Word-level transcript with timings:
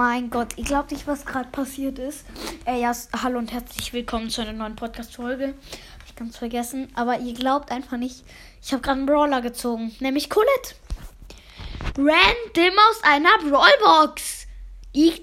mein 0.00 0.30
Gott, 0.30 0.56
ihr 0.56 0.64
glaubt 0.64 0.92
nicht, 0.92 1.06
was 1.06 1.26
gerade 1.26 1.50
passiert 1.50 1.98
ist. 1.98 2.24
Äh, 2.64 2.80
ja, 2.80 2.90
hallo 3.22 3.38
und 3.38 3.52
herzlich 3.52 3.92
willkommen 3.92 4.30
zu 4.30 4.40
einer 4.40 4.54
neuen 4.54 4.74
Podcast-Folge. 4.74 5.48
Hab 5.48 6.06
ich 6.06 6.16
ganz 6.16 6.38
vergessen. 6.38 6.88
Aber 6.94 7.18
ihr 7.18 7.34
glaubt 7.34 7.70
einfach 7.70 7.98
nicht, 7.98 8.24
ich 8.62 8.72
habe 8.72 8.80
gerade 8.80 8.96
einen 8.96 9.04
Brawler 9.04 9.42
gezogen. 9.42 9.94
Nämlich 10.00 10.30
Colette. 10.30 10.74
Random 11.98 12.78
aus 12.88 13.02
einer 13.02 13.36
Brawlbox. 13.40 14.46
Die 14.96 15.20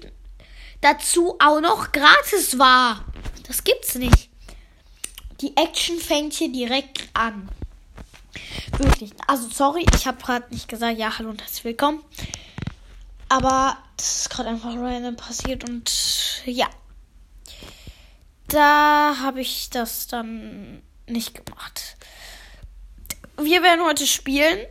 dazu 0.80 1.34
auch 1.40 1.60
noch 1.60 1.90
gratis 1.90 2.56
war. 2.56 3.04
Das 3.48 3.64
gibt's 3.64 3.96
nicht. 3.96 4.30
Die 5.40 5.56
Action 5.56 5.98
fängt 5.98 6.34
hier 6.34 6.52
direkt 6.52 7.08
an. 7.14 7.48
Wirklich. 8.76 9.10
Also, 9.26 9.48
sorry, 9.48 9.84
ich 9.92 10.06
habe 10.06 10.22
gerade 10.22 10.54
nicht 10.54 10.68
gesagt, 10.68 10.98
ja, 10.98 11.18
hallo 11.18 11.30
und 11.30 11.42
herzlich 11.42 11.64
willkommen. 11.64 12.00
Aber 13.28 13.76
das 13.98 14.20
ist 14.20 14.30
gerade 14.30 14.48
einfach 14.48 14.74
random 14.74 15.16
passiert 15.16 15.68
und 15.68 16.42
ja. 16.46 16.68
Da 18.48 19.16
habe 19.20 19.42
ich 19.42 19.68
das 19.70 20.06
dann 20.06 20.82
nicht 21.06 21.44
gemacht. 21.44 21.96
Wir 23.36 23.62
werden 23.62 23.84
heute 23.84 24.06
spielen 24.06 24.66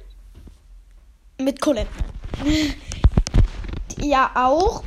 mit 1.39 1.61
Colette. 1.61 1.89
ja, 4.01 4.31
auch. 4.35 4.83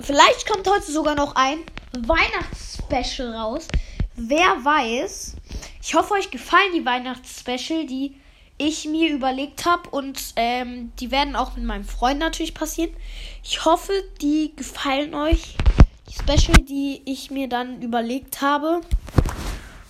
Vielleicht 0.00 0.48
kommt 0.48 0.66
heute 0.66 0.90
sogar 0.90 1.14
noch 1.14 1.34
ein 1.36 1.58
Weihnachtsspecial 1.92 3.34
raus. 3.34 3.68
Wer 4.14 4.64
weiß. 4.64 5.36
Ich 5.82 5.94
hoffe, 5.94 6.14
euch 6.14 6.30
gefallen 6.30 6.72
die 6.74 6.84
Weihnachtsspecial, 6.84 7.86
die 7.86 8.16
ich 8.66 8.86
mir 8.86 9.10
überlegt 9.12 9.64
habe 9.64 9.90
und 9.90 10.20
ähm, 10.36 10.92
die 11.00 11.10
werden 11.10 11.36
auch 11.36 11.56
mit 11.56 11.64
meinem 11.64 11.84
Freund 11.84 12.18
natürlich 12.18 12.54
passieren. 12.54 12.90
Ich 13.42 13.64
hoffe, 13.64 13.92
die 14.20 14.54
gefallen 14.56 15.14
euch. 15.14 15.56
Die 16.08 16.14
Special, 16.14 16.58
die 16.58 17.02
ich 17.04 17.30
mir 17.30 17.48
dann 17.48 17.82
überlegt 17.82 18.40
habe. 18.40 18.80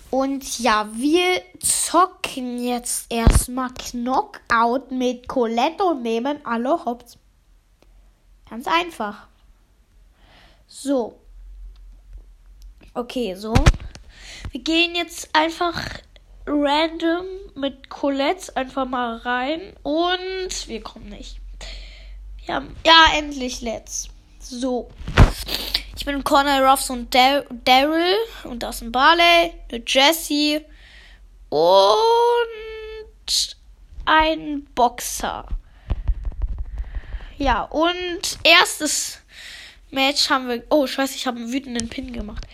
Und 0.09 0.59
ja, 0.59 0.89
wir 0.93 1.41
zocken 1.59 2.63
jetzt 2.63 3.11
erstmal 3.11 3.73
Knockout 3.73 4.91
mit 4.91 5.27
Colette 5.27 5.83
und 5.83 6.03
nehmen 6.03 6.37
alle 6.45 6.85
Hops. 6.85 7.17
Ganz 8.49 8.67
einfach. 8.67 9.27
So. 10.67 11.19
Okay, 12.93 13.33
so. 13.35 13.53
Wir 14.51 14.61
gehen 14.61 14.93
jetzt 14.93 15.29
einfach 15.33 15.81
random 16.45 17.25
mit 17.55 17.89
Colette 17.89 18.55
einfach 18.55 18.85
mal 18.85 19.17
rein 19.17 19.73
und 19.83 20.67
wir 20.67 20.81
kommen 20.81 21.09
nicht. 21.09 21.39
Wir 22.45 22.67
ja, 22.85 23.05
endlich 23.15 23.61
let's. 23.61 24.09
So. 24.39 24.89
Ich 25.95 26.05
bin 26.05 26.23
Cornel 26.23 26.65
Ruffs 26.65 26.89
und 26.89 27.15
Daryl 27.15 28.17
und 28.43 28.63
das 28.63 28.77
ist 28.77 28.81
ein 28.81 28.91
Barley, 28.91 29.53
eine 29.71 29.83
Jessie 29.87 30.61
und 31.49 31.61
ein 34.05 34.65
Boxer. 34.75 35.45
Ja, 37.37 37.63
und 37.63 38.37
erstes 38.43 39.19
Match 39.91 40.29
haben 40.29 40.49
wir. 40.49 40.63
Oh, 40.69 40.87
scheiße, 40.87 41.15
ich 41.15 41.25
habe 41.27 41.37
einen 41.37 41.53
wütenden 41.53 41.87
Pin 41.87 42.11
gemacht. 42.11 42.45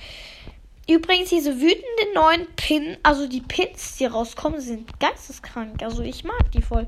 Übrigens, 0.89 1.29
diese 1.29 1.61
wütenden 1.61 2.13
neuen 2.15 2.47
Pin, 2.55 2.97
also 3.03 3.27
die 3.27 3.41
Pins, 3.41 3.97
die 3.97 4.07
rauskommen, 4.07 4.59
sind 4.59 4.99
geisteskrank. 4.99 5.83
Also 5.83 6.01
ich 6.01 6.23
mag 6.23 6.51
die 6.51 6.63
voll. 6.63 6.87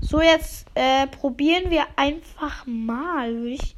So, 0.00 0.20
jetzt 0.20 0.66
äh, 0.74 1.08
probieren 1.08 1.68
wir 1.68 1.84
einfach 1.96 2.64
mal. 2.66 3.44
Ich, 3.46 3.74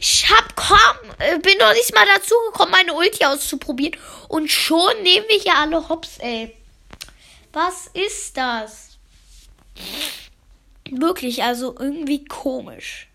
ich 0.00 0.30
hab 0.30 0.54
komm, 0.54 1.10
äh, 1.18 1.40
bin 1.40 1.58
noch 1.58 1.72
nicht 1.72 1.92
mal 1.92 2.06
dazu 2.14 2.36
gekommen, 2.52 2.70
meine 2.70 2.94
Ulti 2.94 3.24
auszuprobieren. 3.24 3.96
Und 4.28 4.48
schon 4.48 5.02
nehmen 5.02 5.26
wir 5.28 5.40
hier 5.40 5.56
alle 5.56 5.88
Hops, 5.88 6.18
ey. 6.18 6.54
Was 7.52 7.88
ist 7.88 8.36
das? 8.36 8.98
Wirklich, 10.88 11.42
also 11.42 11.74
irgendwie 11.76 12.24
komisch. 12.26 13.07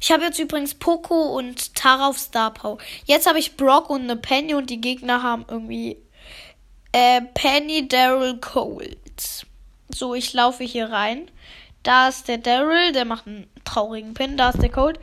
Ich 0.00 0.12
habe 0.12 0.24
jetzt 0.24 0.38
übrigens 0.38 0.74
Poco 0.74 1.36
und 1.36 1.74
Tara 1.74 2.08
auf 2.08 2.18
Star 2.18 2.52
Power. 2.52 2.78
Jetzt 3.04 3.26
habe 3.26 3.38
ich 3.38 3.56
Brock 3.56 3.90
und 3.90 4.02
eine 4.02 4.16
Penny 4.16 4.54
und 4.54 4.70
die 4.70 4.80
Gegner 4.80 5.22
haben 5.22 5.44
irgendwie 5.48 5.96
äh, 6.92 7.22
Penny, 7.34 7.88
Daryl, 7.88 8.38
Colt. 8.38 9.46
So, 9.88 10.14
ich 10.14 10.32
laufe 10.32 10.64
hier 10.64 10.90
rein. 10.90 11.30
Da 11.82 12.08
ist 12.08 12.28
der 12.28 12.38
Daryl, 12.38 12.92
der 12.92 13.04
macht 13.04 13.26
einen 13.26 13.48
traurigen 13.64 14.14
Pin. 14.14 14.36
Da 14.36 14.50
ist 14.50 14.62
der 14.62 14.70
Colt, 14.70 14.98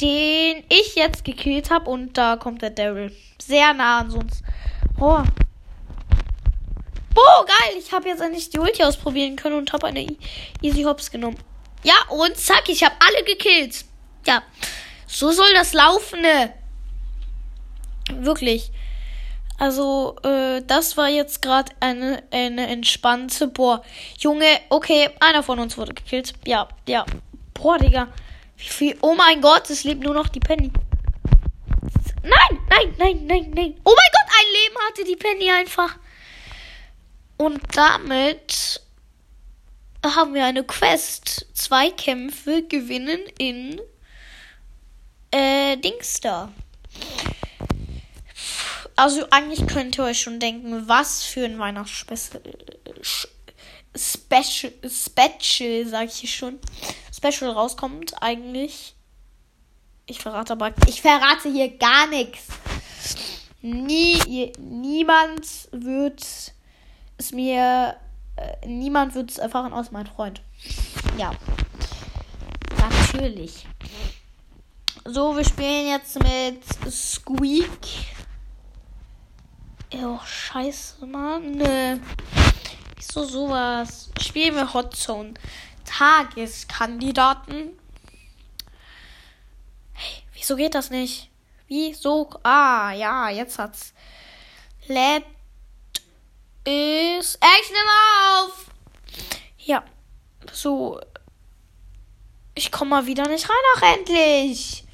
den 0.00 0.64
ich 0.68 0.94
jetzt 0.94 1.24
gekillt 1.24 1.70
habe. 1.70 1.90
Und 1.90 2.16
da 2.18 2.36
kommt 2.36 2.62
der 2.62 2.70
Daryl. 2.70 3.12
Sehr 3.40 3.72
nah 3.74 4.00
an 4.00 4.10
uns. 4.10 4.42
Oh. 4.98 5.22
Boah, 7.14 7.46
geil. 7.46 7.76
Ich 7.78 7.92
habe 7.92 8.08
jetzt 8.08 8.20
endlich 8.20 8.50
die 8.50 8.58
Ulti 8.58 8.82
ausprobieren 8.82 9.36
können 9.36 9.56
und 9.56 9.72
habe 9.72 9.86
eine 9.86 10.06
Easy 10.60 10.82
Hops 10.82 11.10
genommen. 11.10 11.38
Ja, 11.82 11.94
und 12.10 12.36
zack, 12.36 12.68
ich 12.68 12.84
habe 12.84 12.94
alle 12.98 13.24
gekillt. 13.24 13.84
Ja, 14.26 14.42
so 15.06 15.30
soll 15.30 15.52
das 15.54 15.72
laufen. 15.72 16.20
Ne? 16.20 16.52
Wirklich. 18.12 18.70
Also, 19.58 20.16
äh, 20.22 20.62
das 20.66 20.96
war 20.96 21.08
jetzt 21.08 21.40
gerade 21.40 21.72
eine, 21.80 22.22
eine 22.30 22.66
entspannte. 22.66 23.48
Boah, 23.48 23.82
Junge, 24.18 24.46
okay, 24.68 25.08
einer 25.20 25.42
von 25.42 25.58
uns 25.58 25.78
wurde 25.78 25.94
gekillt. 25.94 26.34
Ja, 26.46 26.68
ja. 26.86 27.06
Boah, 27.54 27.78
Digga. 27.78 28.08
Wie 28.56 28.68
viel? 28.68 28.98
Oh 29.00 29.14
mein 29.14 29.40
Gott, 29.40 29.70
es 29.70 29.84
lebt 29.84 30.02
nur 30.02 30.14
noch 30.14 30.28
die 30.28 30.40
Penny. 30.40 30.70
Nein, 32.22 32.58
nein, 32.68 32.94
nein, 32.98 33.26
nein, 33.26 33.52
nein. 33.54 33.74
Oh 33.84 33.94
mein 33.94 34.12
Gott, 34.12 34.28
ein 34.28 34.52
Leben 34.52 34.76
hatte 34.88 35.04
die 35.04 35.16
Penny 35.16 35.50
einfach. 35.50 35.96
Und 37.38 37.60
damit 37.74 38.80
haben 40.04 40.34
wir 40.34 40.44
eine 40.44 40.64
Quest. 40.64 41.46
Zwei 41.54 41.90
Kämpfe 41.90 42.62
gewinnen 42.62 43.20
in 43.38 43.80
äh, 45.36 45.76
Dings 45.76 46.20
da. 46.20 46.50
Also 48.94 49.26
eigentlich 49.30 49.66
könnt 49.66 49.98
ihr 49.98 50.04
euch 50.04 50.20
schon 50.20 50.40
denken, 50.40 50.88
was 50.88 51.22
für 51.24 51.44
ein 51.44 51.58
Weihnachtsspecial, 51.58 52.40
Special, 53.94 54.72
Special, 54.88 55.86
sag 55.86 56.08
ich 56.22 56.34
schon, 56.34 56.58
Special 57.14 57.50
rauskommt 57.50 58.14
eigentlich. 58.22 58.94
Ich 60.06 60.20
verrate 60.20 60.54
aber, 60.54 60.72
ich 60.86 61.02
verrate 61.02 61.50
hier 61.50 61.76
gar 61.76 62.06
nichts. 62.06 62.46
Nie, 63.60 64.52
niemand 64.58 65.68
wird 65.72 66.24
es 67.18 67.32
mir, 67.32 67.96
äh, 68.36 68.66
niemand 68.66 69.14
wird 69.14 69.30
es 69.30 69.38
erfahren 69.38 69.72
aus 69.72 69.90
mein 69.90 70.06
Freund. 70.06 70.40
Ja, 71.18 71.32
natürlich. 72.78 73.66
So, 75.08 75.36
wir 75.36 75.44
spielen 75.44 75.86
jetzt 75.86 76.18
mit 76.20 76.64
Squeak. 76.90 77.68
Oh, 79.94 80.18
scheiße, 80.24 81.06
Mann. 81.06 81.52
Nee. 81.52 82.00
Wieso 82.96 83.24
sowas? 83.24 84.10
Spielen 84.20 84.56
wir 84.56 84.74
Hot 84.74 84.96
Zone. 84.96 85.34
Tageskandidaten. 85.84 87.78
Hey, 89.92 90.22
wieso 90.32 90.56
geht 90.56 90.74
das 90.74 90.90
nicht? 90.90 91.30
Wieso? 91.68 92.28
Ah, 92.42 92.90
ja, 92.90 93.30
jetzt 93.30 93.60
hat's. 93.60 93.94
Let 94.88 95.24
is 96.64 97.36
Action 97.36 97.76
auf! 98.32 98.66
Ja, 99.58 99.84
so. 100.52 101.00
Ich 102.56 102.72
komme 102.72 102.90
mal 102.90 103.06
wieder 103.06 103.28
nicht 103.28 103.48
rein, 103.48 103.56
ach 103.76 103.82
endlich. 103.82 104.85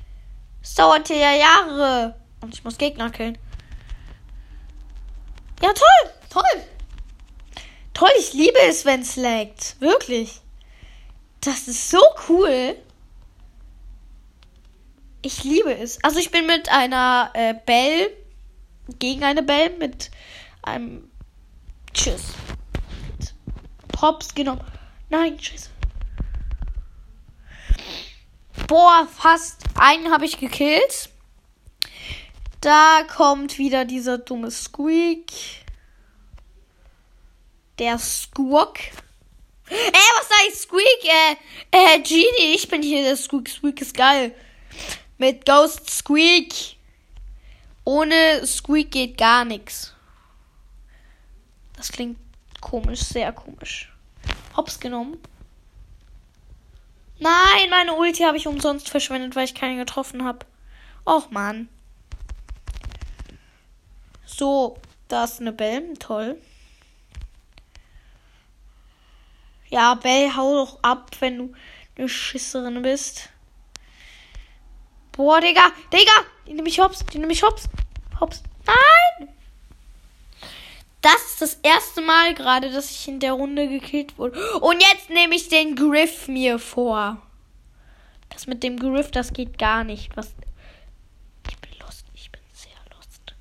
Es 0.62 0.74
dauerte 0.74 1.14
ja 1.14 1.32
Jahre. 1.32 2.14
Und 2.40 2.54
ich 2.54 2.64
muss 2.64 2.78
Gegner 2.78 3.10
killen. 3.10 3.38
Ja, 5.60 5.72
toll. 5.72 6.12
Toll. 6.30 6.64
Toll, 7.94 8.10
ich 8.18 8.32
liebe 8.32 8.58
es, 8.68 8.84
wenn 8.84 9.02
es 9.02 9.16
laggt. 9.16 9.76
Wirklich. 9.80 10.40
Das 11.40 11.68
ist 11.68 11.90
so 11.90 12.00
cool. 12.28 12.76
Ich 15.22 15.44
liebe 15.44 15.76
es. 15.76 16.02
Also 16.02 16.18
ich 16.18 16.30
bin 16.30 16.46
mit 16.46 16.68
einer 16.68 17.30
äh, 17.34 17.54
Bell 17.54 18.10
gegen 18.98 19.22
eine 19.22 19.42
Bell 19.42 19.76
mit 19.78 20.10
einem 20.62 21.08
Tschüss. 21.92 22.22
Hops 24.00 24.34
genommen. 24.34 24.64
Nein, 25.10 25.38
tschüss. 25.38 25.70
Boah, 28.66 29.06
fast 29.06 29.64
einen 29.78 30.12
habe 30.12 30.24
ich 30.24 30.38
gekillt. 30.38 31.10
Da 32.60 33.02
kommt 33.04 33.58
wieder 33.58 33.84
dieser 33.84 34.18
dumme 34.18 34.50
Squeak. 34.50 35.32
Der 37.78 37.98
Squawk. 37.98 38.78
Ey, 39.68 39.92
was 39.92 40.28
sag 40.28 40.48
ich? 40.48 40.54
Squeak, 40.54 41.04
äh, 41.04 41.36
äh, 41.70 42.00
Genie, 42.00 42.54
ich 42.54 42.68
bin 42.68 42.82
hier 42.82 43.02
der 43.02 43.16
Squeak. 43.16 43.48
Squeak 43.48 43.80
ist 43.80 43.96
geil. 43.96 44.34
Mit 45.18 45.44
Ghost 45.44 45.90
Squeak. 45.90 46.76
Ohne 47.84 48.46
Squeak 48.46 48.90
geht 48.92 49.18
gar 49.18 49.44
nichts. 49.44 49.92
Das 51.76 51.90
klingt 51.90 52.18
komisch, 52.60 53.00
sehr 53.00 53.32
komisch. 53.32 53.92
Hops 54.56 54.78
genommen. 54.78 55.18
Nein, 57.22 57.70
meine 57.70 57.94
Ulti 57.94 58.24
habe 58.24 58.36
ich 58.36 58.48
umsonst 58.48 58.90
verschwendet, 58.90 59.36
weil 59.36 59.44
ich 59.44 59.54
keine 59.54 59.76
getroffen 59.76 60.24
habe. 60.24 60.44
Och 61.06 61.30
man. 61.30 61.68
So, 64.26 64.76
da 65.06 65.22
ist 65.22 65.40
eine 65.40 65.52
Bell. 65.52 65.94
Toll. 66.00 66.36
Ja, 69.68 69.94
Bell, 69.94 70.34
hau 70.34 70.64
doch 70.64 70.82
ab, 70.82 71.12
wenn 71.20 71.38
du 71.38 71.52
eine 71.96 72.08
Schisserin 72.08 72.82
bist. 72.82 73.28
Boah, 75.12 75.40
Digga, 75.40 75.70
Digga, 75.92 76.12
die 76.48 76.54
nehme 76.54 76.68
ich 76.68 76.80
hops, 76.80 77.04
die 77.06 77.18
nehme 77.18 77.32
ich 77.32 77.44
hops. 77.44 77.68
Hops. 78.18 78.42
Das 81.02 81.16
ist 81.26 81.42
das 81.42 81.54
erste 81.62 82.00
Mal 82.00 82.32
gerade, 82.34 82.70
dass 82.70 82.90
ich 82.90 83.08
in 83.08 83.18
der 83.18 83.32
Runde 83.32 83.68
gekillt 83.68 84.16
wurde. 84.18 84.38
Und 84.60 84.80
jetzt 84.80 85.10
nehme 85.10 85.34
ich 85.34 85.48
den 85.48 85.74
Griff 85.74 86.28
mir 86.28 86.60
vor. 86.60 87.20
Das 88.30 88.46
mit 88.46 88.62
dem 88.62 88.78
Griff, 88.78 89.10
das 89.10 89.32
geht 89.32 89.58
gar 89.58 89.82
nicht. 89.82 90.16
Was? 90.16 90.32
Ich 91.50 91.58
bin 91.58 91.72
lost. 91.80 92.06
Ich 92.14 92.30
bin 92.30 92.40
sehr 92.52 92.70
lost. 92.94 93.34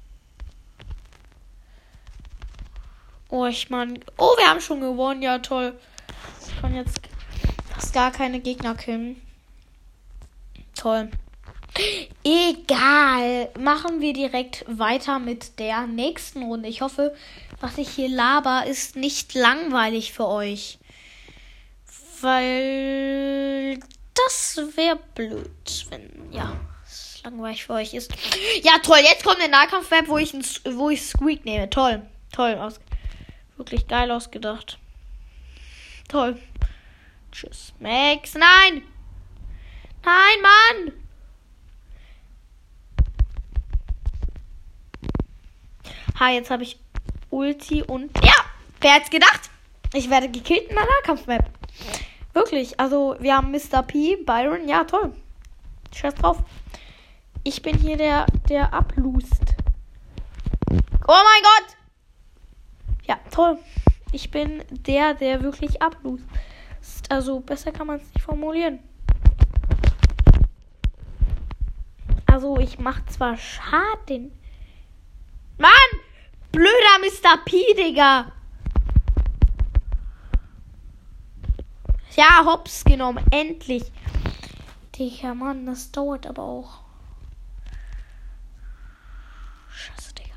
Oh, 3.29 3.45
ich 3.45 3.69
meine. 3.69 3.99
Oh, 4.17 4.35
wir 4.37 4.49
haben 4.49 4.59
schon 4.59 4.81
gewonnen. 4.81 5.21
Ja, 5.21 5.37
toll. 5.37 5.79
Ich 6.47 6.59
kann 6.59 6.75
jetzt 6.75 6.99
fast 7.73 7.93
gar 7.93 8.11
keine 8.11 8.39
Gegner 8.39 8.73
killen. 8.73 9.21
Toll. 10.75 11.11
Egal. 12.23 13.49
Machen 13.59 14.01
wir 14.01 14.13
direkt 14.13 14.65
weiter 14.67 15.19
mit 15.19 15.59
der 15.59 15.87
nächsten 15.87 16.43
Runde. 16.43 16.69
Ich 16.69 16.81
hoffe, 16.81 17.15
was 17.59 17.77
ich 17.77 17.89
hier 17.89 18.09
laber, 18.09 18.65
ist 18.67 18.95
nicht 18.95 19.33
langweilig 19.33 20.13
für 20.13 20.27
euch. 20.27 20.77
Weil 22.21 23.79
das 24.13 24.61
wäre 24.75 24.99
blöd, 25.15 25.85
wenn, 25.89 26.31
ja, 26.31 26.55
es 26.85 27.21
langweilig 27.23 27.65
für 27.65 27.73
euch 27.73 27.93
ist. 27.93 28.11
Ja, 28.63 28.77
toll. 28.83 28.99
Jetzt 29.01 29.23
kommt 29.23 29.39
der 29.39 29.47
Nahkampf-Map, 29.47 30.07
wo 30.07 30.17
ich, 30.17 30.33
wo 30.65 30.89
ich 30.89 31.01
Squeak 31.01 31.45
nehme. 31.45 31.69
Toll. 31.69 32.01
Toll. 32.31 32.55
Aus 32.55 32.79
wirklich 33.57 33.87
geil 33.87 34.09
ausgedacht. 34.11 34.77
Toll. 36.07 36.39
Tschüss. 37.31 37.73
Max. 37.79 38.33
Nein! 38.33 38.83
Nein, 40.03 40.41
Mann! 40.41 40.93
Ha, 46.21 46.29
jetzt 46.29 46.51
habe 46.51 46.61
ich 46.61 46.77
Ulti 47.31 47.81
und. 47.81 48.15
Ja! 48.23 48.35
Wer 48.79 48.93
hat's 48.93 49.09
gedacht? 49.09 49.49
Ich 49.91 50.11
werde 50.11 50.29
gekillt 50.29 50.69
in 50.69 50.75
der 50.75 50.85
Nahkampf-Map. 50.85 51.49
Wirklich. 52.33 52.79
Also, 52.79 53.15
wir 53.19 53.35
haben 53.35 53.49
Mr. 53.49 53.81
P, 53.81 54.17
Byron. 54.17 54.67
Ja, 54.67 54.83
toll. 54.83 55.13
Scheiß 55.91 56.13
drauf. 56.13 56.37
Ich 57.43 57.63
bin 57.63 57.75
hier 57.75 57.97
der, 57.97 58.27
der 58.49 58.71
ablust. 58.71 59.55
Oh 61.07 61.23
mein 61.23 61.41
Gott! 61.41 61.77
Ja, 63.05 63.19
toll. 63.31 63.57
Ich 64.11 64.29
bin 64.29 64.63
der, 64.69 65.15
der 65.15 65.41
wirklich 65.41 65.81
ablust. 65.81 66.27
Also, 67.09 67.39
besser 67.39 67.71
kann 67.71 67.87
man 67.87 67.95
es 67.95 68.13
nicht 68.13 68.21
formulieren. 68.21 68.77
Also, 72.27 72.59
ich 72.59 72.77
mache 72.77 73.03
zwar 73.07 73.37
Schaden. 73.37 74.31
Mann! 75.57 75.71
Blöder 76.51 76.99
Mr. 76.99 77.37
P, 77.45 77.73
Digga. 77.73 78.31
Ja, 82.15 82.43
hops 82.45 82.83
genommen. 82.83 83.23
Endlich. 83.31 83.83
Digga, 84.95 85.33
Mann, 85.33 85.65
das 85.65 85.91
dauert 85.91 86.27
aber 86.27 86.43
auch. 86.43 86.81
Scheiße, 89.73 90.13
Digga. 90.13 90.35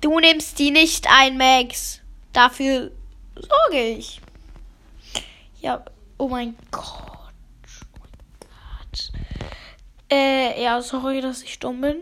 Du 0.00 0.20
nimmst 0.20 0.58
die 0.58 0.70
nicht 0.70 1.08
ein, 1.10 1.36
Max. 1.36 2.00
Dafür 2.32 2.92
sorge 3.34 3.80
ich. 3.80 4.20
Ja, 5.60 5.84
oh 6.18 6.28
mein 6.28 6.56
Gott. 6.70 6.84
Oh 7.94 7.98
mein 7.98 8.10
Gott. 8.40 9.12
Äh, 10.10 10.62
ja, 10.62 10.80
sorry, 10.82 11.20
dass 11.20 11.42
ich 11.42 11.58
dumm 11.58 11.80
bin. 11.80 11.96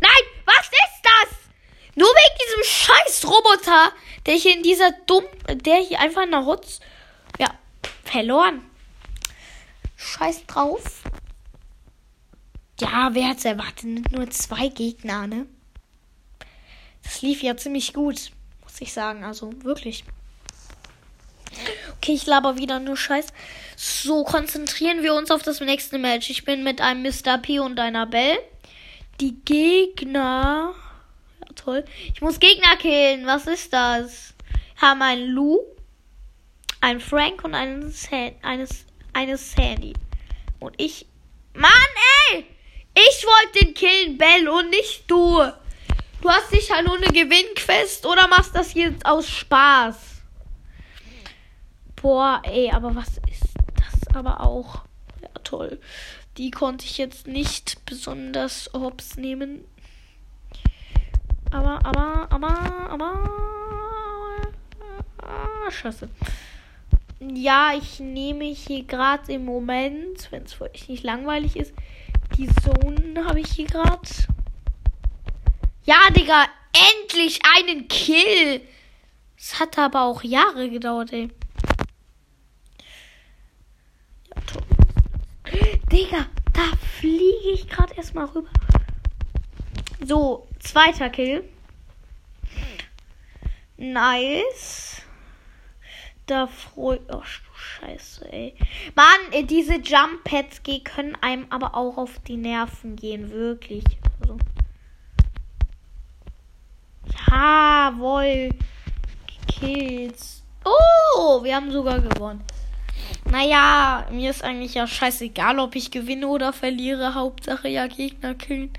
Nein? 0.00 0.31
Nur 1.94 2.08
wegen 2.08 2.38
diesem 2.46 2.64
scheiß 2.64 3.26
Roboter, 3.26 3.92
der 4.26 4.34
hier 4.34 4.56
in 4.56 4.62
dieser 4.62 4.92
dumm, 5.06 5.24
der 5.48 5.76
hier 5.76 6.00
einfach 6.00 6.22
in 6.22 6.30
der 6.30 6.46
Hutz, 6.46 6.80
ja, 7.38 7.50
verloren. 8.04 8.64
Scheiß 9.96 10.46
drauf. 10.46 11.02
Ja, 12.80 13.10
wer 13.12 13.28
hat's 13.28 13.44
erwartet? 13.44 14.10
Nur 14.10 14.28
zwei 14.30 14.68
Gegner, 14.68 15.26
ne? 15.26 15.46
Das 17.02 17.22
lief 17.22 17.42
ja 17.42 17.56
ziemlich 17.56 17.92
gut, 17.92 18.32
muss 18.62 18.80
ich 18.80 18.92
sagen. 18.92 19.24
Also 19.24 19.52
wirklich. 19.62 20.04
Okay, 21.96 22.12
ich 22.12 22.26
laber 22.26 22.56
wieder 22.56 22.80
nur 22.80 22.96
Scheiß. 22.96 23.26
So, 23.76 24.24
konzentrieren 24.24 25.02
wir 25.02 25.14
uns 25.14 25.30
auf 25.30 25.42
das 25.42 25.60
nächste 25.60 25.98
Match. 25.98 26.30
Ich 26.30 26.44
bin 26.44 26.64
mit 26.64 26.80
einem 26.80 27.02
Mr. 27.02 27.38
P 27.38 27.60
und 27.60 27.78
einer 27.78 28.06
Belle 28.06 28.38
die 29.20 29.36
Gegner. 29.44 30.74
Toll. 31.54 31.84
Ich 32.14 32.20
muss 32.20 32.40
Gegner 32.40 32.76
killen. 32.76 33.26
Was 33.26 33.46
ist 33.46 33.72
das? 33.72 34.34
Haben 34.76 35.02
einen 35.02 35.30
Lou, 35.30 35.60
einen 36.80 37.00
Frank 37.00 37.44
und 37.44 37.54
einen 37.54 37.90
San 37.90 38.32
eines, 38.42 38.86
eine 39.12 39.36
Sandy. 39.36 39.94
Und 40.58 40.74
ich. 40.80 41.06
Mann, 41.54 41.70
ey! 42.30 42.46
Ich 42.94 43.26
wollte 43.26 43.64
den 43.64 43.74
killen, 43.74 44.18
Bell, 44.18 44.48
und 44.48 44.70
nicht 44.70 45.10
du. 45.10 45.42
Du 46.22 46.28
hast 46.28 46.52
dich 46.52 46.70
halt 46.70 46.88
eine 46.88 47.08
Gewinnquest 47.08 48.06
oder 48.06 48.28
machst 48.28 48.54
das 48.54 48.74
jetzt 48.74 49.04
aus 49.04 49.28
Spaß? 49.28 49.96
Boah, 51.96 52.40
ey, 52.44 52.70
aber 52.70 52.94
was 52.94 53.08
ist 53.08 53.54
das 53.76 54.14
aber 54.14 54.40
auch? 54.40 54.82
Ja, 55.20 55.28
toll. 55.42 55.80
Die 56.36 56.50
konnte 56.50 56.84
ich 56.84 56.98
jetzt 56.98 57.26
nicht 57.26 57.84
besonders 57.86 58.70
hops 58.72 59.16
nehmen. 59.16 59.64
Aber, 61.52 61.84
aber, 61.84 62.26
aber, 62.30 62.90
aber. 62.90 63.30
Ah, 65.18 65.70
scheiße. 65.70 66.08
Ja, 67.20 67.72
ich 67.76 68.00
nehme 68.00 68.44
hier 68.44 68.84
gerade 68.84 69.32
im 69.32 69.44
Moment, 69.44 70.32
wenn 70.32 70.44
es 70.44 70.54
für 70.54 70.64
euch 70.64 70.88
nicht 70.88 71.04
langweilig 71.04 71.56
ist, 71.56 71.74
die 72.36 72.48
Zone 72.48 73.24
habe 73.26 73.40
ich 73.40 73.52
hier 73.52 73.66
gerade. 73.66 74.08
Ja, 75.84 75.98
Digga, 76.16 76.46
endlich 77.02 77.40
einen 77.56 77.86
Kill. 77.86 78.62
Es 79.36 79.60
hat 79.60 79.78
aber 79.78 80.02
auch 80.02 80.22
Jahre 80.22 80.70
gedauert, 80.70 81.12
ey. 81.12 81.28
Digga, 85.92 86.26
da 86.54 86.62
fliege 86.98 87.50
ich 87.52 87.68
gerade 87.68 87.94
erstmal 87.94 88.24
rüber. 88.26 88.48
So, 90.04 90.48
zweiter 90.62 91.10
Kill. 91.10 91.44
Nice. 93.76 95.02
Da 96.26 96.46
freut. 96.46 97.02
Oh, 97.12 97.22
Scheiße, 97.54 98.32
ey. 98.32 98.54
Mann, 98.94 99.46
diese 99.46 99.74
Jump 99.74 100.24
Pads 100.24 100.62
können 100.84 101.16
einem 101.20 101.46
aber 101.50 101.74
auch 101.74 101.96
auf 101.96 102.18
die 102.20 102.36
Nerven 102.36 102.96
gehen. 102.96 103.30
Wirklich. 103.30 103.84
Also. 104.20 104.38
Jawohl. 107.30 108.50
Kills. 109.48 110.44
Oh, 110.64 111.42
wir 111.42 111.56
haben 111.56 111.72
sogar 111.72 112.00
gewonnen. 112.00 112.44
Naja, 113.30 114.06
mir 114.10 114.30
ist 114.30 114.44
eigentlich 114.44 114.74
ja 114.74 114.86
scheißegal, 114.86 115.58
ob 115.58 115.74
ich 115.74 115.90
gewinne 115.90 116.28
oder 116.28 116.52
verliere. 116.52 117.14
Hauptsache 117.14 117.68
ja 117.68 117.86
Gegner 117.86 118.34
killen. 118.34 118.72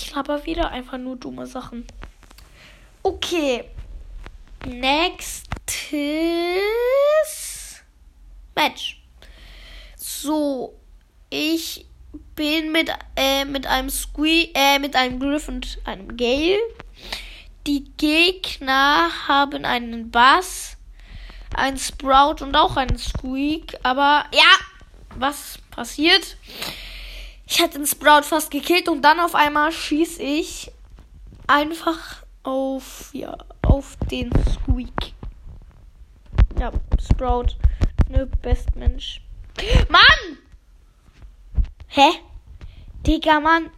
Ich 0.00 0.14
laber 0.14 0.46
wieder 0.46 0.70
einfach 0.70 0.96
nur 0.96 1.16
dumme 1.16 1.44
Sachen. 1.46 1.84
Okay. 3.02 3.64
Nächstes 4.64 5.42
Match. 8.54 9.02
So, 9.96 10.78
ich 11.30 11.84
bin 12.36 12.70
mit, 12.70 12.90
äh, 13.16 13.44
mit 13.44 13.66
einem 13.66 13.90
Squee, 13.90 14.50
äh, 14.54 14.78
mit 14.78 14.94
einem 14.94 15.18
Griff 15.18 15.48
und 15.48 15.78
einem 15.84 16.16
Gale. 16.16 16.58
die 17.66 17.84
Gegner 17.96 19.10
haben 19.26 19.64
einen 19.64 20.10
Bass, 20.10 20.76
einen 21.54 21.76
Sprout 21.76 22.42
und 22.42 22.56
auch 22.56 22.76
einen 22.76 22.98
Squeak. 22.98 23.76
Aber 23.82 24.24
ja, 24.32 24.50
was 25.16 25.58
passiert? 25.72 26.36
Ich 27.50 27.62
hatte 27.62 27.78
den 27.78 27.86
Sprout 27.86 28.24
fast 28.24 28.50
gekillt 28.50 28.88
und 28.88 29.00
dann 29.02 29.18
auf 29.20 29.34
einmal 29.34 29.72
schieße 29.72 30.22
ich 30.22 30.70
einfach 31.46 32.22
auf, 32.42 33.08
ja, 33.14 33.36
auf 33.62 33.96
den 34.10 34.30
Squeak. 34.52 35.14
Ja, 36.60 36.70
Sprout, 37.00 37.56
ne, 38.10 38.26
Bestmensch. 38.26 39.22
Mann! 39.88 40.38
Hä? 41.86 42.10
Digga, 43.06 43.40
Mann. 43.40 43.70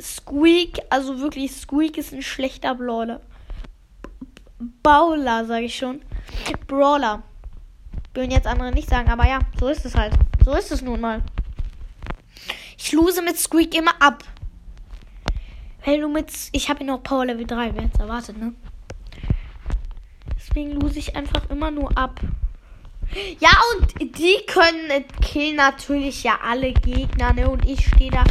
Squeak, 0.00 0.80
also 0.90 1.20
wirklich, 1.20 1.52
Squeak 1.52 1.96
ist 1.96 2.12
ein 2.12 2.22
schlechter 2.22 2.74
Brawler. 2.74 3.20
Brawler, 4.82 5.44
sage 5.44 5.66
ich 5.66 5.76
schon. 5.76 6.02
Brawler. 6.66 7.22
Würden 8.14 8.32
jetzt 8.32 8.48
andere 8.48 8.72
nicht 8.72 8.88
sagen, 8.88 9.08
aber 9.10 9.28
ja, 9.28 9.38
so 9.60 9.68
ist 9.68 9.84
es 9.84 9.94
halt. 9.94 10.12
So 10.44 10.54
ist 10.54 10.72
es 10.72 10.82
nun 10.82 11.00
mal. 11.00 11.22
Ich 12.82 12.92
lose 12.92 13.20
mit 13.20 13.38
Squeak 13.38 13.74
immer 13.74 14.00
ab. 14.00 14.24
Weil 15.84 16.00
du 16.00 16.08
mit. 16.08 16.32
Ich 16.52 16.70
habe 16.70 16.80
ihn 16.80 16.86
noch 16.86 17.02
Power 17.02 17.26
Level 17.26 17.46
3, 17.46 17.74
wer 17.74 17.82
jetzt 17.82 18.00
erwartet, 18.00 18.38
ne? 18.38 18.54
Deswegen 20.34 20.72
lose 20.80 20.98
ich 20.98 21.14
einfach 21.14 21.50
immer 21.50 21.70
nur 21.70 21.96
ab. 21.96 22.18
Ja, 23.38 23.50
und 23.76 24.16
die 24.18 24.38
können 24.46 25.04
killen 25.20 25.56
natürlich 25.56 26.22
ja 26.22 26.38
alle 26.42 26.72
Gegner, 26.72 27.34
ne? 27.34 27.50
Und 27.50 27.68
ich 27.68 27.86
stehe 27.86 28.10
da 28.10 28.24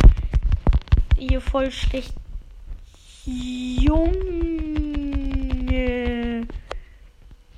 hier 1.16 1.42
voll 1.42 1.72
schlecht. 1.72 2.16
Junge. 3.26 4.18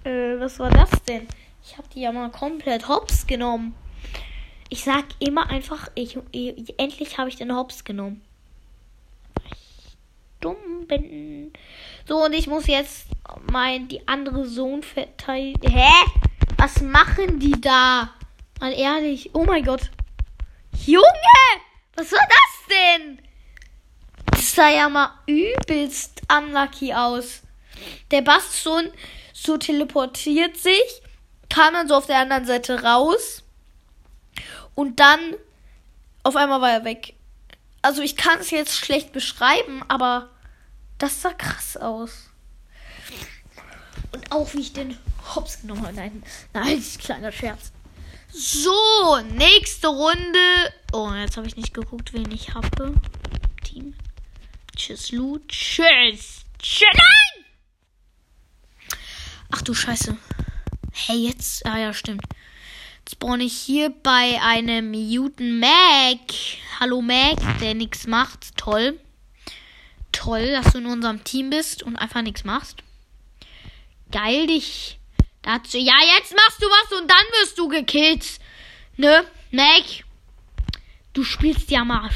Äh, 0.04 0.40
was 0.40 0.60
war 0.60 0.70
das 0.70 0.90
denn? 1.08 1.26
Ich 1.64 1.78
habe 1.78 1.88
die 1.94 2.02
ja 2.02 2.12
mal 2.12 2.30
komplett 2.32 2.90
hops 2.90 3.26
genommen. 3.26 3.76
Ich 4.74 4.86
sag 4.86 5.04
immer 5.20 5.50
einfach, 5.50 5.90
ich, 5.96 6.18
ich 6.32 6.80
endlich 6.80 7.18
habe 7.18 7.28
ich 7.28 7.36
den 7.36 7.54
hops 7.54 7.84
genommen. 7.84 8.22
Ich 9.44 9.98
dumm 10.40 10.88
bin. 10.88 11.52
So, 12.08 12.24
und 12.24 12.32
ich 12.32 12.48
muss 12.48 12.68
jetzt 12.68 13.08
mein, 13.52 13.90
die 13.90 14.08
andere 14.08 14.46
Sohn 14.46 14.82
verteidigen. 14.82 15.70
Hä? 15.70 15.92
Was 16.56 16.80
machen 16.80 17.38
die 17.38 17.60
da? 17.60 18.12
Mal 18.62 18.72
ehrlich. 18.72 19.32
Oh 19.34 19.44
mein 19.44 19.66
Gott. 19.66 19.92
Junge! 20.86 21.04
Was 21.98 22.14
war 22.14 22.26
das 22.30 22.68
denn? 22.70 23.20
Das 24.28 24.56
sah 24.56 24.70
ja 24.70 24.88
mal 24.88 25.12
übelst 25.28 26.22
unlucky 26.34 26.94
aus. 26.94 27.42
Der 28.10 28.22
Bastion 28.22 28.90
so 29.34 29.58
teleportiert 29.58 30.56
sich, 30.56 31.02
kam 31.50 31.74
dann 31.74 31.90
so 31.90 31.96
auf 31.96 32.06
der 32.06 32.20
anderen 32.20 32.46
Seite 32.46 32.82
raus 32.82 33.44
und 34.76 35.00
dann 35.00 35.36
auf 36.24 36.36
einmal 36.36 36.62
war 36.62 36.72
er 36.72 36.86
weg. 36.86 37.16
Also 37.82 38.02
ich 38.02 38.16
kann 38.16 38.40
es 38.40 38.52
jetzt 38.52 38.78
schlecht 38.78 39.12
beschreiben, 39.12 39.84
aber 39.88 40.30
das 40.98 41.22
sah 41.22 41.34
krass 41.34 41.78
aus. 41.78 42.30
Und 44.12 44.32
auch 44.32 44.54
wie 44.54 44.60
ich 44.62 44.74
den 44.74 44.98
Hops 45.36 45.62
genommen 45.62 45.84
habe. 45.84 45.96
Nein, 45.96 46.24
nein, 46.54 46.84
kleiner 47.00 47.32
Scherz. 47.32 47.72
So, 48.34 49.20
nächste 49.34 49.88
Runde. 49.88 50.74
Oh, 50.94 51.12
jetzt 51.14 51.38
habe 51.38 51.48
ich 51.48 51.58
nicht 51.58 51.74
geguckt, 51.74 52.14
wen 52.14 52.32
ich 52.32 52.54
habe. 52.54 52.94
Team. 53.64 53.96
Tschüss, 54.76 55.12
Lu. 55.12 55.40
Tschüss. 55.48 56.46
Tschüss. 56.60 56.88
Nein! 56.94 57.46
Ach 59.52 59.62
du 59.62 59.74
Scheiße. 59.74 60.18
Hey, 60.94 61.28
jetzt. 61.28 61.66
Ah 61.66 61.78
ja, 61.78 61.94
stimmt. 61.94 62.24
Jetzt 63.02 63.16
spawn 63.16 63.42
ich 63.42 63.54
hier 63.54 63.90
bei 63.90 64.40
einem 64.42 64.92
Mutant 64.92 65.60
Mac. 65.60 66.20
Hallo 66.80 67.02
Mac, 67.02 67.40
der 67.60 67.74
nichts 67.74 68.06
macht. 68.06 68.56
Toll. 68.58 69.00
Toll, 70.12 70.52
dass 70.52 70.74
du 70.74 70.80
in 70.80 70.86
unserem 70.86 71.24
Team 71.24 71.50
bist 71.50 71.82
und 71.82 71.96
einfach 71.96 72.22
nichts 72.22 72.44
machst. 72.44 72.78
Geil 74.12 74.46
dich. 74.46 75.00
Dazu. 75.42 75.78
Ja, 75.78 75.96
jetzt 76.16 76.36
machst 76.36 76.62
du 76.62 76.68
was 76.68 77.02
und 77.02 77.10
dann 77.10 77.26
wirst 77.40 77.58
du 77.58 77.68
gekillt. 77.68 78.40
Ne? 78.98 79.26
Mac? 79.50 79.84
Du 81.14 81.24
spielst 81.24 81.72
ja 81.72 81.84
mal. 81.84 82.10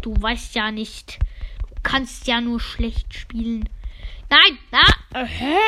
Du 0.00 0.20
weißt 0.20 0.56
ja 0.56 0.72
nicht. 0.72 1.20
Du 1.60 1.80
kannst 1.84 2.26
ja 2.26 2.40
nur 2.40 2.58
schlecht 2.58 3.14
spielen. 3.14 3.68
Nein, 4.28 4.58
na? 4.72 5.20
Äh, 5.20 5.26
hä? 5.26 5.58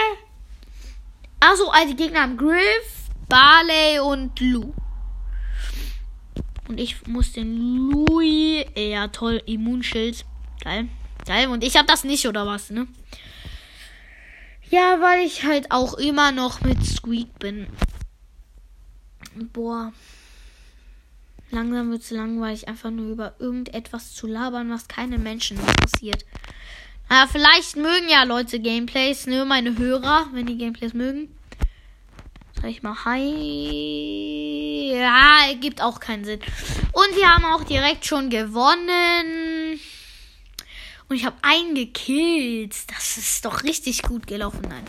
Also, 1.39 1.71
also 1.71 1.95
Gegner 1.95 2.23
haben 2.23 2.37
Griff, 2.37 3.06
Barley 3.29 4.01
und 4.01 4.39
Lou. 4.41 4.73
Und 6.69 6.81
ich 6.81 7.07
muss 7.07 7.33
den 7.33 7.57
Louis. 7.91 8.65
Ja, 8.77 9.09
toll. 9.09 9.43
Immunschild. 9.47 10.25
Geil. 10.63 10.89
Geil. 11.27 11.49
Und 11.49 11.65
ich 11.65 11.77
hab 11.77 11.87
das 11.87 12.05
nicht, 12.05 12.27
oder 12.27 12.47
was, 12.47 12.71
ne? 12.71 12.87
Ja, 14.71 15.01
weil 15.01 15.25
ich 15.25 15.45
halt 15.45 15.71
auch 15.71 15.95
immer 15.95 16.33
noch 16.33 16.61
mit 16.63 16.85
Squeak 16.85 17.39
bin. 17.39 17.69
Boah. 19.53 19.93
Langsam 21.51 21.91
wird 21.93 22.03
es 22.03 22.11
langweilig, 22.11 22.67
einfach 22.67 22.91
nur 22.91 23.13
über 23.13 23.35
irgendetwas 23.39 24.13
zu 24.13 24.27
labern, 24.27 24.71
was 24.71 24.89
keine 24.89 25.19
Menschen 25.19 25.59
interessiert. 25.59 26.25
Aber 27.09 27.31
vielleicht 27.31 27.77
mögen 27.77 28.09
ja 28.09 28.25
Leute 28.25 28.59
Gameplays, 28.59 29.29
ne? 29.29 29.45
Meine 29.45 29.79
Hörer, 29.79 30.27
wenn 30.33 30.47
die 30.47 30.59
Gameplays 30.59 30.93
mögen. 30.93 31.36
Sag 32.61 32.71
ich 32.71 32.83
mal 32.83 32.97
Hi. 33.05 34.93
Ja, 34.95 35.53
gibt 35.61 35.83
auch 35.83 36.01
keinen 36.01 36.25
Sinn. 36.25 36.41
Und 36.93 37.17
wir 37.17 37.29
haben 37.29 37.45
auch 37.45 37.65
direkt 37.65 38.07
schon 38.07 38.31
gewonnen. 38.31 39.79
Und 41.09 41.17
ich 41.17 41.25
habe 41.25 41.37
einen 41.43 41.75
gekillt. 41.75 42.75
Das 42.89 43.19
ist 43.19 43.45
doch 43.45 43.63
richtig 43.63 44.03
gut 44.03 44.27
gelaufen. 44.27 44.63
Nein. 44.69 44.85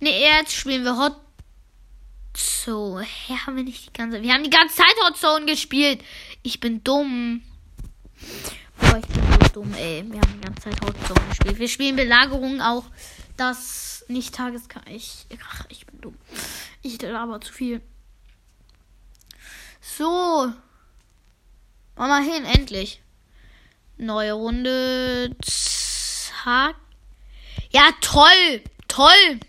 Ne, 0.00 0.10
jetzt 0.10 0.52
spielen 0.52 0.84
wir 0.84 0.98
Hot 0.98 1.16
So, 2.36 3.00
hä, 3.00 3.34
haben 3.46 3.56
wir 3.56 3.64
nicht 3.64 3.86
die 3.86 3.92
ganze 3.92 4.20
Wir 4.22 4.34
haben 4.34 4.44
die 4.44 4.50
ganze 4.50 4.76
Zeit 4.76 4.94
Hot 5.04 5.16
Zone 5.16 5.46
gespielt. 5.46 6.02
Ich 6.42 6.60
bin 6.60 6.84
dumm. 6.84 7.42
Boah, 8.78 8.98
ich 8.98 9.06
bin 9.06 9.22
so 9.42 9.48
dumm, 9.54 9.72
ey. 9.74 10.04
Wir 10.06 10.20
haben 10.20 10.34
die 10.34 10.44
ganze 10.44 10.62
Zeit 10.62 10.80
Hot 10.82 10.96
Zone 11.06 11.28
gespielt. 11.30 11.58
Wir 11.58 11.68
spielen 11.68 11.96
Belagerung 11.96 12.60
auch. 12.60 12.84
Das 13.36 14.04
nicht 14.08 14.34
Tageskar. 14.34 14.82
Ich, 14.86 15.26
ach, 15.44 15.64
ich 15.68 15.86
bin 15.86 16.00
dumm. 16.00 16.16
Ich 16.82 17.00
laber 17.02 17.40
zu 17.40 17.52
viel. 17.52 17.82
So. 19.80 20.52
Mach 21.96 22.08
mal 22.08 22.22
hin, 22.22 22.44
endlich. 22.44 23.00
Neue 23.98 24.32
Runde. 24.32 25.34
Zack. 25.42 26.76
Ja, 27.70 27.90
toll. 28.00 28.62
Toll. 28.88 29.40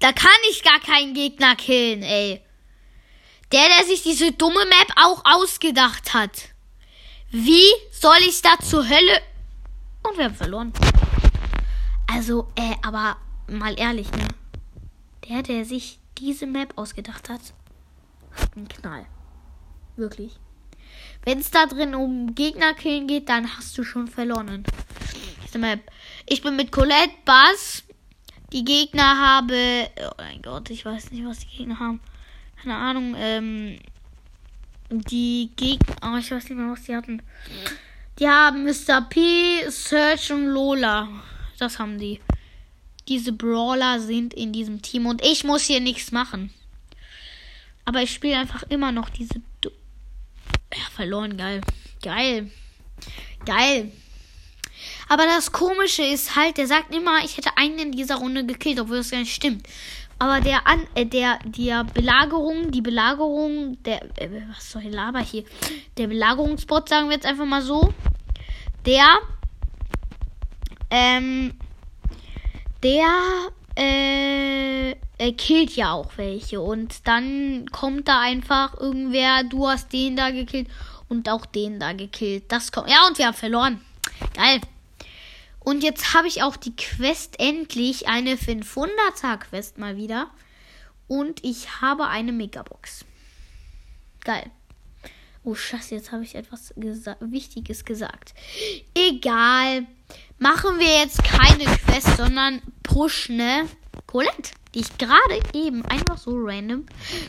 Da 0.00 0.12
kann 0.12 0.30
ich 0.50 0.62
gar 0.62 0.80
keinen 0.80 1.14
Gegner 1.14 1.56
killen, 1.56 2.02
ey. 2.02 2.42
Der, 3.52 3.68
der 3.68 3.84
sich 3.84 4.02
diese 4.02 4.32
dumme 4.32 4.64
Map 4.64 4.92
auch 4.96 5.22
ausgedacht 5.24 6.14
hat. 6.14 6.48
Wie 7.30 7.66
soll 7.92 8.18
ich 8.26 8.42
da 8.42 8.58
zur 8.58 8.88
Hölle... 8.88 9.22
Und 10.02 10.16
wir 10.16 10.24
haben 10.24 10.34
verloren. 10.34 10.72
Also, 12.12 12.48
äh, 12.56 12.74
aber 12.82 13.16
mal 13.46 13.78
ehrlich, 13.78 14.10
ne? 14.12 14.26
Der, 15.28 15.42
der 15.42 15.64
sich 15.64 16.00
diese 16.18 16.46
Map 16.46 16.76
ausgedacht 16.76 17.28
hat, 17.28 17.40
hat 18.32 18.56
einen 18.56 18.68
Knall. 18.68 19.06
Wirklich. 19.96 20.38
Wenn 21.24 21.38
es 21.38 21.50
da 21.50 21.66
drin 21.66 21.94
um 21.94 22.34
Gegnerkillen 22.34 23.06
geht, 23.06 23.28
dann 23.28 23.56
hast 23.56 23.76
du 23.78 23.84
schon 23.84 24.08
verloren. 24.08 24.64
Ich 26.26 26.42
bin 26.42 26.56
mit 26.56 26.72
Colette 26.72 27.14
Bass. 27.24 27.84
Die 28.52 28.64
Gegner 28.64 29.18
haben. 29.18 29.86
Oh 29.98 30.14
mein 30.18 30.42
Gott, 30.42 30.70
ich 30.70 30.84
weiß 30.84 31.12
nicht, 31.12 31.24
was 31.24 31.40
die 31.40 31.58
Gegner 31.58 31.78
haben. 31.78 32.00
Keine 32.60 32.74
Ahnung. 32.74 33.14
Ähm, 33.16 33.78
die 34.90 35.50
Gegner. 35.54 35.94
Oh, 36.02 36.16
ich 36.16 36.30
weiß 36.30 36.44
nicht 36.44 36.58
mehr, 36.58 36.72
was 36.72 36.82
die 36.82 36.96
hatten. 36.96 37.22
Die 38.18 38.28
haben 38.28 38.64
Mr. 38.64 39.02
P, 39.02 39.68
Search 39.68 40.32
und 40.32 40.46
Lola. 40.46 41.08
Das 41.60 41.78
haben 41.78 41.98
die. 41.98 42.20
Diese 43.08 43.32
Brawler 43.32 44.00
sind 44.00 44.34
in 44.34 44.52
diesem 44.52 44.82
Team 44.82 45.06
und 45.06 45.24
ich 45.24 45.44
muss 45.44 45.64
hier 45.64 45.80
nichts 45.80 46.12
machen. 46.12 46.52
Aber 47.84 48.02
ich 48.02 48.12
spiele 48.12 48.38
einfach 48.38 48.62
immer 48.64 48.92
noch 48.92 49.10
diese 49.10 49.40
ja, 50.72 50.84
verloren, 50.94 51.36
geil. 51.36 51.60
Geil. 52.02 52.50
Geil. 53.44 53.92
Aber 55.08 55.24
das 55.26 55.52
Komische 55.52 56.02
ist 56.02 56.36
halt, 56.36 56.56
der 56.56 56.66
sagt 56.66 56.94
immer, 56.94 57.24
ich 57.24 57.36
hätte 57.36 57.56
einen 57.56 57.78
in 57.78 57.92
dieser 57.92 58.16
Runde 58.16 58.46
gekillt, 58.46 58.78
obwohl 58.80 58.98
das 58.98 59.10
gar 59.10 59.18
nicht 59.18 59.34
stimmt. 59.34 59.66
Aber 60.18 60.40
der 60.40 60.66
an, 60.66 60.86
äh, 60.94 61.06
der, 61.06 61.38
der 61.44 61.84
Belagerung, 61.84 62.70
die 62.70 62.82
Belagerung, 62.82 63.82
der, 63.82 64.04
äh, 64.18 64.28
was 64.54 64.70
soll 64.70 64.82
ich 64.82 64.92
laber 64.92 65.20
hier? 65.20 65.44
Der 65.96 66.06
Belagerungsbot, 66.06 66.88
sagen 66.88 67.08
wir 67.08 67.16
jetzt 67.16 67.26
einfach 67.26 67.46
mal 67.46 67.62
so, 67.62 67.92
der 68.86 69.06
ähm, 70.90 71.54
der 72.82 73.08
äh, 73.76 74.90
er 75.20 75.32
killt 75.36 75.76
ja 75.76 75.92
auch 75.92 76.16
welche. 76.16 76.60
Und 76.60 77.06
dann 77.06 77.66
kommt 77.70 78.08
da 78.08 78.20
einfach 78.20 78.78
irgendwer, 78.80 79.44
du 79.44 79.68
hast 79.68 79.92
den 79.92 80.16
da 80.16 80.30
gekillt 80.30 80.68
und 81.08 81.28
auch 81.28 81.44
den 81.44 81.78
da 81.78 81.92
gekillt. 81.92 82.44
Das 82.48 82.72
kommt. 82.72 82.88
Ja, 82.88 83.06
und 83.06 83.18
wir 83.18 83.26
haben 83.26 83.34
verloren. 83.34 83.80
Geil. 84.34 84.60
Und 85.60 85.82
jetzt 85.82 86.14
habe 86.14 86.26
ich 86.26 86.42
auch 86.42 86.56
die 86.56 86.74
Quest 86.74 87.38
endlich, 87.38 88.08
eine 88.08 88.36
500er 88.36 89.36
Quest 89.36 89.76
mal 89.76 89.96
wieder. 89.96 90.30
Und 91.06 91.44
ich 91.44 91.82
habe 91.82 92.06
eine 92.06 92.32
Megabox. 92.32 93.04
Geil. 94.24 94.50
Oh 95.44 95.54
Scheiße, 95.54 95.94
jetzt 95.94 96.12
habe 96.12 96.22
ich 96.22 96.34
etwas 96.34 96.72
gesa 96.76 97.16
Wichtiges 97.20 97.84
gesagt. 97.84 98.32
Egal. 98.94 99.86
Machen 100.42 100.78
wir 100.78 100.86
jetzt 100.86 101.22
keine 101.22 101.64
Quest, 101.64 102.16
sondern 102.16 102.62
push 102.82 103.28
ne 103.28 103.68
Colette, 104.06 104.52
die 104.74 104.80
ich 104.80 104.96
gerade 104.96 105.38
eben 105.52 105.84
einfach 105.84 106.16
so 106.16 106.30
random 106.34 106.86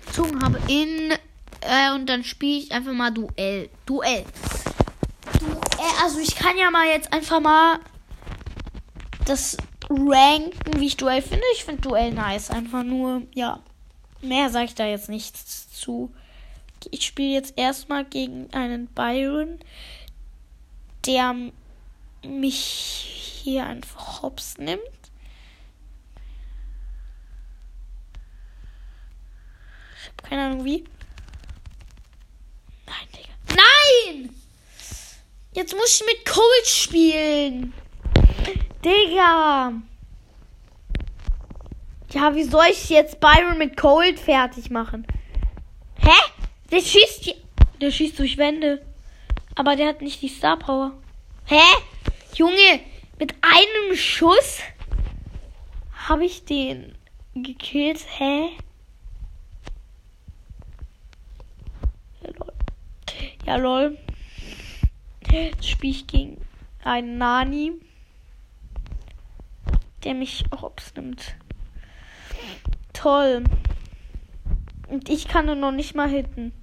gezogen 0.08 0.42
habe 0.42 0.60
in 0.70 1.12
äh, 1.60 1.94
und 1.94 2.08
dann 2.08 2.24
spiele 2.24 2.60
ich 2.60 2.72
einfach 2.72 2.94
mal 2.94 3.12
Duell. 3.12 3.70
Duell. 3.86 4.24
Duell. 5.40 5.60
Also 6.02 6.20
ich 6.20 6.36
kann 6.36 6.58
ja 6.58 6.72
mal 6.72 6.88
jetzt 6.88 7.12
einfach 7.12 7.42
mal 7.42 7.80
das 9.26 9.58
ranken, 9.90 10.80
wie 10.80 10.88
ich 10.88 10.96
Duell 10.96 11.22
finde. 11.22 11.44
Ich 11.54 11.66
finde 11.66 11.82
Duell 11.82 12.14
nice. 12.14 12.50
Einfach 12.50 12.84
nur, 12.84 13.24
ja. 13.34 13.60
Mehr 14.22 14.50
sage 14.50 14.66
ich 14.66 14.76
da 14.76 14.86
jetzt 14.86 15.10
nichts 15.10 15.70
zu. 15.78 16.14
Ich 16.92 17.06
spiele 17.06 17.34
jetzt 17.34 17.58
erstmal 17.58 18.06
gegen 18.06 18.48
einen 18.54 18.88
Byron, 18.88 19.60
der 21.06 21.36
mich 22.24 23.42
hier 23.44 23.66
einfach 23.66 24.22
hops 24.22 24.58
nimmt. 24.58 24.82
Ich 30.00 30.08
habe 30.08 30.30
keine 30.30 30.46
Ahnung 30.46 30.66
wie. 30.66 30.84
Nein, 32.86 33.08
Digga. 33.16 33.34
Nein! 33.50 34.36
Jetzt 35.54 35.76
muss 35.76 36.02
ich 36.02 36.08
mit 36.08 36.26
Cold 36.26 36.66
spielen. 36.66 37.74
Digga. 38.84 39.74
Ja, 42.14 42.36
wie 42.36 42.44
soll 42.44 42.66
ich 42.72 42.90
jetzt 42.90 43.20
Byron 43.20 43.58
mit 43.58 43.78
Cold 43.78 44.20
fertig 44.20 44.70
machen? 44.70 45.08
Hä? 46.00 46.10
Der 46.72 46.82
schießt 46.82 47.24
hier. 47.24 47.36
Der 47.80 47.92
schießt 47.92 48.20
durch 48.20 48.38
Wände. 48.38 48.86
Aber 49.56 49.76
der 49.76 49.90
hat 49.90 50.02
nicht 50.02 50.22
die 50.22 50.28
Star 50.28 50.58
Power. 50.58 50.94
Hä? 51.46 51.62
Junge, 52.36 52.80
mit 53.20 53.36
einem 53.42 53.96
Schuss 53.96 54.60
habe 56.08 56.26
ich 56.26 56.46
den 56.46 56.96
gekillt. 57.36 58.06
Hä? 58.18 58.50
Ja, 63.46 63.56
lol. 63.58 63.98
Jetzt 65.30 65.68
spiele 65.68 65.92
ich 65.92 66.08
gegen 66.08 66.42
einen 66.84 67.18
Nani, 67.18 67.74
der 70.04 70.14
mich 70.14 70.46
hops 70.62 70.94
nimmt. 70.96 71.36
Toll. 72.94 73.44
Und 74.88 75.10
ich 75.10 75.28
kann 75.28 75.50
ihn 75.50 75.60
noch 75.60 75.72
nicht 75.72 75.96
mal 75.96 76.10
hitten. 76.10 76.54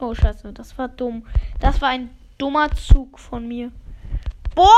Oh, 0.00 0.14
scheiße, 0.14 0.52
das 0.52 0.78
war 0.78 0.88
dumm. 0.88 1.26
Das 1.60 1.80
war 1.80 1.88
ein 1.88 2.10
dummer 2.38 2.70
Zug 2.70 3.18
von 3.18 3.48
mir. 3.48 3.72
Boah! 4.54 4.68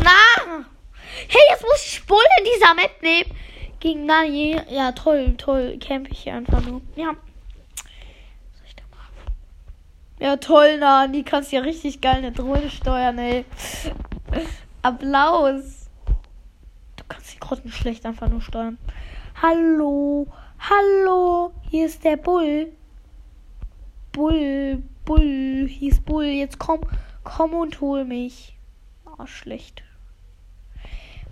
Na! 0.00 0.64
Hey, 1.28 1.40
jetzt 1.50 1.62
muss 1.62 1.86
ich 1.86 2.04
Bull 2.04 2.18
in 2.40 2.44
dieser 2.44 2.74
Map 2.74 3.00
nehmen. 3.00 3.30
Gegen 3.78 4.06
Nani. 4.06 4.60
Ja, 4.70 4.92
toll, 4.92 5.34
toll. 5.36 5.78
Camp 5.78 6.10
ich 6.10 6.20
hier 6.20 6.34
einfach 6.34 6.62
nur. 6.62 6.80
Ja. 6.96 7.14
Ja, 10.18 10.36
toll, 10.36 10.78
Nani. 10.78 11.22
Kannst 11.22 11.52
ja 11.52 11.60
richtig 11.60 12.00
geil 12.00 12.16
eine 12.16 12.32
Drohne 12.32 12.70
steuern, 12.70 13.18
ey. 13.18 13.44
Applaus. 14.82 15.90
Du 16.96 17.04
kannst 17.08 17.34
die 17.34 17.38
Grotten 17.38 17.70
schlecht 17.70 18.04
einfach 18.06 18.28
nur 18.28 18.40
steuern. 18.40 18.78
Hallo. 19.40 20.26
Hallo. 20.58 21.52
Hier 21.70 21.86
ist 21.86 22.02
der 22.04 22.16
Bull. 22.16 22.72
Bull, 24.14 24.82
Bull, 25.04 25.66
hieß 25.68 26.00
Bull. 26.00 26.24
Jetzt 26.26 26.58
komm, 26.58 26.80
komm 27.24 27.52
und 27.52 27.80
hol 27.80 28.04
mich. 28.04 28.56
Oh, 29.04 29.26
schlecht. 29.26 29.82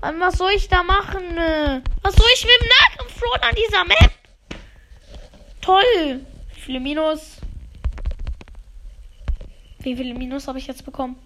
Mann, 0.01 0.19
was 0.19 0.37
soll 0.37 0.51
ich 0.51 0.69
da 0.69 0.83
machen? 0.83 1.23
Was 2.03 2.17
soll 2.17 2.27
ich 2.35 2.45
mit 2.45 2.61
dem 2.61 2.69
Nahkampf 2.69 3.23
an 3.41 3.55
dieser 3.55 3.85
Map? 3.85 4.11
Toll. 5.61 6.27
Wie 6.55 6.61
viele 6.61 6.81
Minus? 6.81 7.39
Wie 9.79 9.97
viele 9.97 10.15
Minus 10.15 10.49
habe 10.49 10.59
ich 10.59 10.67
jetzt 10.67 10.85
bekommen? 10.85 11.17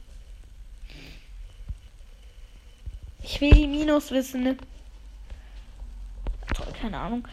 Ich 3.22 3.40
will 3.40 3.50
die 3.50 3.66
Minus 3.66 4.10
wissen, 4.10 4.42
ne? 4.42 4.56
Toll, 6.54 6.72
keine 6.78 6.98
Ahnung. 6.98 7.26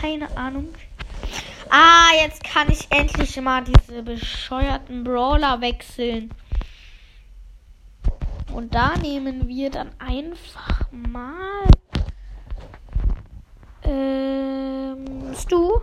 Keine 0.00 0.36
Ahnung. 0.36 0.68
Ah, 1.74 2.10
jetzt 2.22 2.44
kann 2.44 2.70
ich 2.70 2.86
endlich 2.90 3.40
mal 3.40 3.64
diese 3.64 4.02
bescheuerten 4.02 5.04
Brawler 5.04 5.62
wechseln. 5.62 6.30
Und 8.52 8.74
da 8.74 8.94
nehmen 8.98 9.48
wir 9.48 9.70
dann 9.70 9.90
einfach 9.98 10.82
mal 10.90 11.66
ähm, 13.84 15.34
Stu. 15.34 15.80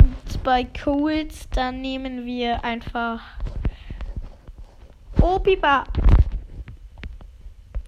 Und 0.00 0.42
bei 0.42 0.64
Cold, 0.64 1.32
dann 1.54 1.80
nehmen 1.80 2.26
wir 2.26 2.64
einfach 2.64 3.22
Opiba. 5.20 5.84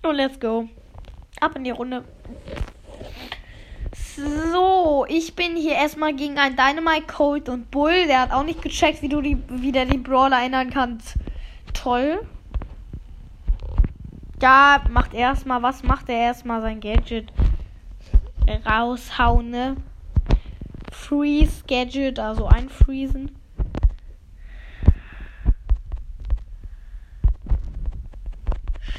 Und 0.05 0.15
let's 0.15 0.39
go. 0.39 0.69
Ab 1.41 1.57
in 1.57 1.65
die 1.65 1.71
Runde. 1.73 2.05
So, 4.17 5.07
ich 5.09 5.35
bin 5.35 5.57
hier 5.57 5.75
erstmal 5.75 6.15
gegen 6.15 6.39
einen 6.39 6.57
Dynamite 6.57 7.07
Cold 7.07 7.49
und 7.49 7.71
Bull. 7.73 8.07
Der 8.07 8.21
hat 8.21 8.33
auch 8.33 8.45
nicht 8.45 8.63
gecheckt, 8.63 9.03
wie 9.03 9.09
du 9.09 9.21
die, 9.21 9.43
wie 9.49 9.73
der 9.73 9.87
die 9.87 9.99
Brawler 9.99 10.41
ändern 10.45 10.71
kannst. 10.71 11.15
Toll. 11.73 12.25
Ja, 14.41 14.83
macht 14.91 15.15
erstmal, 15.15 15.63
was 15.63 15.83
macht 15.83 16.09
er 16.09 16.17
erstmal 16.17 16.61
sein 16.61 16.81
Gadget? 16.81 17.33
Raushauen, 18.67 19.51
ne? 19.51 19.77
Freeze 20.93 21.65
Gadget, 21.67 22.19
also 22.19 22.47
einfriesen. 22.47 23.35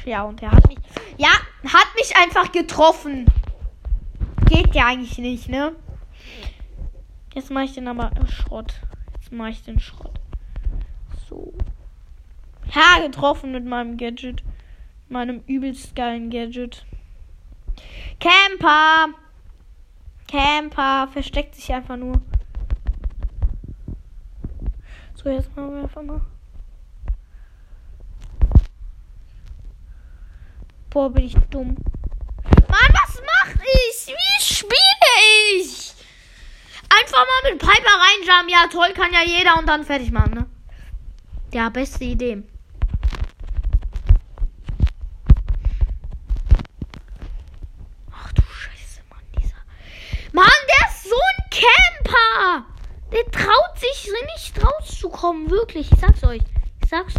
Ja, 0.04 0.24
und 0.24 0.42
er 0.42 0.52
hat 0.52 0.68
mich. 0.68 0.78
Ja, 1.16 1.28
hat 1.28 1.88
mich 1.96 2.14
einfach 2.16 2.52
getroffen. 2.52 3.26
Geht 4.48 4.74
ja 4.74 4.86
eigentlich 4.86 5.18
nicht, 5.18 5.48
ne? 5.48 5.72
Jetzt 7.34 7.50
mache 7.50 7.64
ich 7.64 7.74
den 7.74 7.88
aber 7.88 8.10
Schrott. 8.28 8.80
Jetzt 9.14 9.32
mache 9.32 9.50
ich 9.50 9.62
den 9.62 9.78
Schrott. 9.78 10.18
So. 11.28 11.52
Ha, 12.74 13.00
getroffen 13.00 13.52
mit 13.52 13.66
meinem 13.66 13.96
Gadget. 13.96 14.42
Meinem 15.08 15.42
übelst 15.46 15.94
geilen 15.94 16.30
Gadget. 16.30 16.86
Camper! 18.18 19.14
Camper 20.28 21.08
versteckt 21.08 21.54
sich 21.54 21.72
einfach 21.72 21.96
nur. 21.96 22.20
So, 25.14 25.28
jetzt 25.28 25.54
machen 25.54 25.74
wir 25.74 25.82
einfach 25.82 26.02
mal. 26.02 26.20
Boah, 30.90 31.10
bin 31.10 31.24
ich 31.24 31.34
dumm. 31.50 31.76
Mann, 33.46 33.54
was 33.54 33.54
mach 33.54 33.62
ich? 33.62 34.06
Wie 34.06 34.54
spiele 34.54 35.60
ich? 35.60 35.92
Einfach 36.88 37.18
mal 37.18 37.50
mit 37.50 37.58
Piper 37.60 37.98
reinjumpen. 37.98 38.48
Ja, 38.48 38.66
toll, 38.70 38.92
kann 38.94 39.12
ja 39.12 39.22
jeder 39.22 39.58
und 39.58 39.66
dann 39.66 39.84
fertig 39.84 40.10
machen, 40.12 40.34
ne? 40.34 40.46
Ja, 41.52 41.68
beste 41.68 42.04
Idee. 42.04 42.42
Ach 48.12 48.32
du 48.32 48.42
Scheiße, 48.42 49.00
Mann, 49.10 49.24
dieser. 49.38 49.56
Mann, 50.32 50.46
der 50.68 50.88
ist 50.88 51.04
so 51.04 51.16
ein 51.16 51.50
Camper! 51.50 52.66
Der 53.12 53.30
traut 53.30 53.78
sich 53.78 54.10
nicht 54.34 54.64
rauszukommen, 54.64 55.50
wirklich. 55.50 55.90
Ich 55.92 56.00
sag's 56.00 56.24
euch. 56.24 56.42
Ich 56.82 56.88
sag's. 56.88 57.14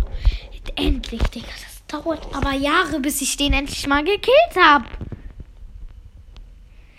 Endlich, 0.76 1.24
Digga. 1.24 1.48
Das 1.48 1.88
dauert 1.88 2.36
aber 2.36 2.52
Jahre, 2.52 3.00
bis 3.00 3.22
ich 3.22 3.38
den 3.38 3.54
endlich 3.54 3.88
mal 3.88 4.04
gekillt 4.04 4.56
hab. 4.56 4.84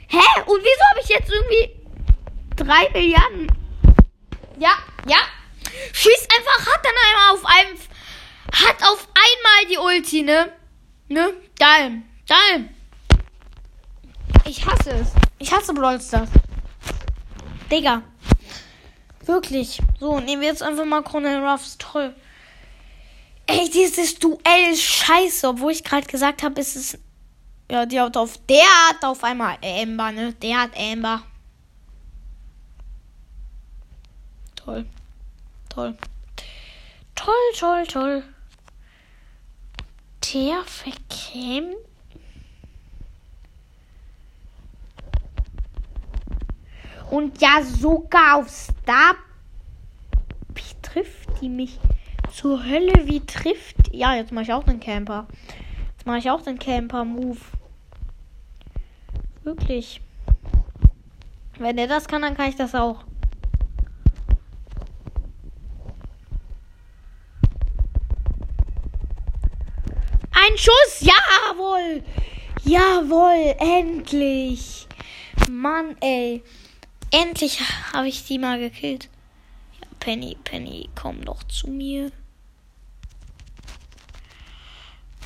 Hä? 0.08 0.40
Und 0.46 0.62
wieso 0.62 0.84
habe 0.90 1.00
ich 1.02 1.08
jetzt 1.08 1.30
irgendwie 1.30 1.70
drei 2.56 2.88
Milliarden? 2.92 3.46
Ja, 4.58 4.72
ja. 5.06 5.18
Schießt 5.92 6.28
einfach, 6.36 6.72
hat 6.72 6.84
dann 6.84 6.94
einmal 7.08 7.34
auf 7.34 7.44
einem. 7.44 7.78
Hat 8.52 8.82
auf 8.82 9.06
einmal 9.14 9.70
die 9.70 9.78
Ulti, 9.78 10.22
ne? 10.22 10.52
Ne? 11.08 11.32
Geil. 11.58 12.02
Geil. 12.26 12.70
Ich 14.44 14.64
hasse 14.64 14.90
es. 14.90 15.08
Ich 15.38 15.52
hasse 15.52 15.74
Brawl. 15.74 16.00
Digga. 17.70 18.02
Wirklich. 19.24 19.80
So, 20.00 20.20
nehmen 20.20 20.40
wir 20.40 20.48
jetzt 20.48 20.62
einfach 20.62 20.86
mal 20.86 21.02
Colonel 21.02 21.46
Ruffs. 21.46 21.76
Toll. 21.78 22.14
Ey, 23.46 23.68
dieses 23.70 24.18
Duell 24.18 24.72
ist 24.72 24.82
scheiße. 24.82 25.48
Obwohl 25.48 25.72
ich 25.72 25.84
gerade 25.84 26.06
gesagt 26.06 26.42
habe, 26.42 26.60
ist 26.60 26.76
es. 26.76 26.98
Ja, 27.70 27.84
die 27.84 28.00
hat 28.00 28.16
auf. 28.16 28.38
Der 28.46 28.64
hat 28.88 29.04
auf 29.04 29.22
einmal 29.22 29.58
Amber, 29.62 30.10
ne? 30.12 30.32
Der 30.34 30.62
hat 30.62 30.70
Amber. 30.76 31.22
Toll. 34.56 34.86
Toll. 35.68 35.96
Toll, 37.14 37.34
toll, 37.58 37.86
toll. 37.86 38.24
Der 40.32 40.62
verkäme. 40.64 41.76
Und 47.10 47.40
ja, 47.40 47.62
sogar 47.62 48.36
auf 48.36 48.48
Star. 48.48 49.14
Wie 50.54 50.82
trifft 50.82 51.40
die 51.40 51.48
mich? 51.48 51.78
Zur 52.32 52.64
Hölle, 52.64 53.06
wie 53.06 53.24
trifft. 53.24 53.92
Ja, 53.92 54.14
jetzt 54.14 54.32
mache 54.32 54.44
ich 54.44 54.52
auch 54.52 54.64
den 54.64 54.80
Camper. 54.80 55.26
Jetzt 55.96 56.06
mache 56.06 56.18
ich 56.18 56.30
auch 56.30 56.42
den 56.42 56.58
Camper-Move. 56.58 57.38
Wirklich. 59.48 60.02
Wenn 61.58 61.78
der 61.78 61.86
das 61.86 62.06
kann, 62.06 62.20
dann 62.20 62.36
kann 62.36 62.50
ich 62.50 62.56
das 62.56 62.74
auch. 62.74 63.02
Ein 70.32 70.58
Schuss, 70.58 71.00
jawohl. 71.00 72.02
Jawohl, 72.64 73.54
endlich. 73.58 74.86
Mann, 75.50 75.96
ey. 76.02 76.42
Endlich 77.10 77.62
habe 77.94 78.08
ich 78.08 78.26
die 78.26 78.38
mal 78.38 78.58
gekillt. 78.58 79.08
Ja, 79.80 79.88
Penny, 79.98 80.36
Penny, 80.44 80.90
komm 80.94 81.24
doch 81.24 81.42
zu 81.44 81.68
mir. 81.68 82.12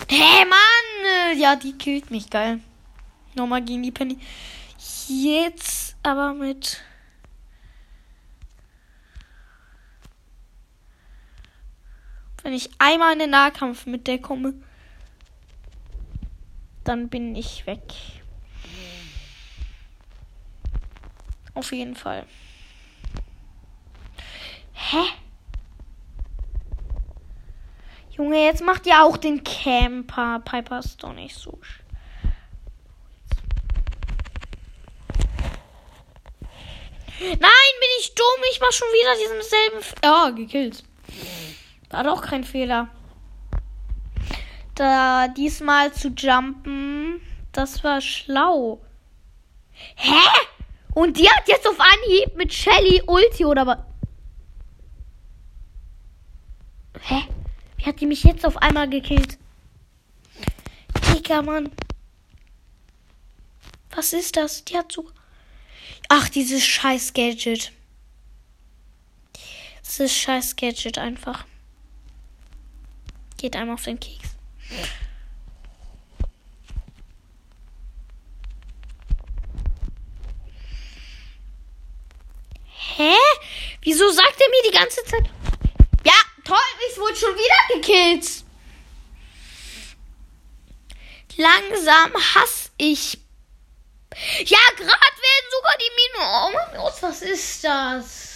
Hey, 0.08 0.44
Mann! 0.44 1.40
Ja, 1.40 1.56
die 1.56 1.72
killt 1.72 2.12
mich, 2.12 2.30
geil. 2.30 2.60
Nochmal 3.34 3.62
gegen 3.62 3.82
die 3.82 3.90
Penny. 3.90 4.18
Jetzt 5.08 5.96
aber 6.02 6.34
mit. 6.34 6.82
Wenn 12.42 12.52
ich 12.52 12.70
einmal 12.78 13.12
in 13.12 13.20
den 13.20 13.30
Nahkampf 13.30 13.86
mit 13.86 14.06
der 14.06 14.18
komme, 14.18 14.54
dann 16.84 17.08
bin 17.08 17.36
ich 17.36 17.66
weg. 17.66 17.82
Auf 21.54 21.72
jeden 21.72 21.94
Fall. 21.94 22.26
Hä? 24.72 25.04
Junge, 28.10 28.44
jetzt 28.44 28.62
macht 28.62 28.86
ihr 28.86 29.02
auch 29.02 29.16
den 29.16 29.44
Camper. 29.44 30.40
Piper 30.40 30.80
ist 30.80 31.02
doch 31.02 31.12
nicht 31.12 31.36
so. 31.36 31.58
Nein, 37.22 37.38
bin 37.38 37.90
ich 38.00 38.14
dumm. 38.14 38.42
Ich 38.50 38.60
mach 38.60 38.72
schon 38.72 38.88
wieder 38.88 39.14
diesen 39.16 39.42
selben. 39.48 39.96
Ja, 40.04 40.26
oh, 40.28 40.34
gekillt. 40.34 40.82
War 41.90 42.04
doch 42.04 42.22
kein 42.22 42.44
Fehler. 42.44 42.88
Da 44.74 45.28
diesmal 45.28 45.92
zu 45.92 46.08
jumpen, 46.08 47.20
das 47.52 47.84
war 47.84 48.00
schlau. 48.00 48.80
Hä? 49.96 50.18
Und 50.94 51.18
die 51.18 51.28
hat 51.28 51.46
jetzt 51.46 51.68
auf 51.68 51.78
Anhieb 51.78 52.36
mit 52.36 52.52
Shelly 52.52 53.02
Ulti 53.06 53.44
oder 53.44 53.66
was? 53.66 53.78
Hä? 57.00 57.22
Wie 57.76 57.84
hat 57.84 58.00
die 58.00 58.06
mich 58.06 58.24
jetzt 58.24 58.46
auf 58.46 58.56
einmal 58.56 58.88
gekillt? 58.88 59.38
Digga, 61.08 61.42
Mann. 61.42 61.70
Was 63.94 64.12
ist 64.12 64.36
das? 64.36 64.64
Die 64.64 64.76
hat 64.76 64.90
so. 64.90 65.06
Ach, 66.08 66.28
dieses 66.28 66.64
scheiß 66.64 67.14
Gadget. 67.14 67.72
Das 69.82 70.00
ist 70.00 70.14
scheiß 70.14 70.56
Gadget 70.56 70.98
einfach. 70.98 71.44
Geht 73.36 73.56
einmal 73.56 73.74
auf 73.74 73.84
den 73.84 73.98
Keks. 73.98 74.30
Hä? 82.96 83.14
Wieso 83.82 84.10
sagt 84.10 84.40
er 84.40 84.48
mir 84.48 84.70
die 84.70 84.76
ganze 84.76 85.04
Zeit? 85.04 85.28
Ja, 86.04 86.12
toll, 86.44 86.58
ich 86.90 86.98
wurde 86.98 87.16
schon 87.16 87.34
wieder 87.34 87.80
gekillt. 87.80 88.44
Langsam 91.36 92.12
hasse 92.14 92.70
ich. 92.76 93.18
Ja, 94.44 94.58
gerade 94.76 95.21
werden 95.32 95.50
sogar 95.50 95.76
die 95.78 95.92
Minen. 95.96 96.28
Oh 96.34 96.50
mein 96.52 96.76
Gott, 96.76 97.02
was 97.02 97.22
ist 97.22 97.64
das? 97.64 98.32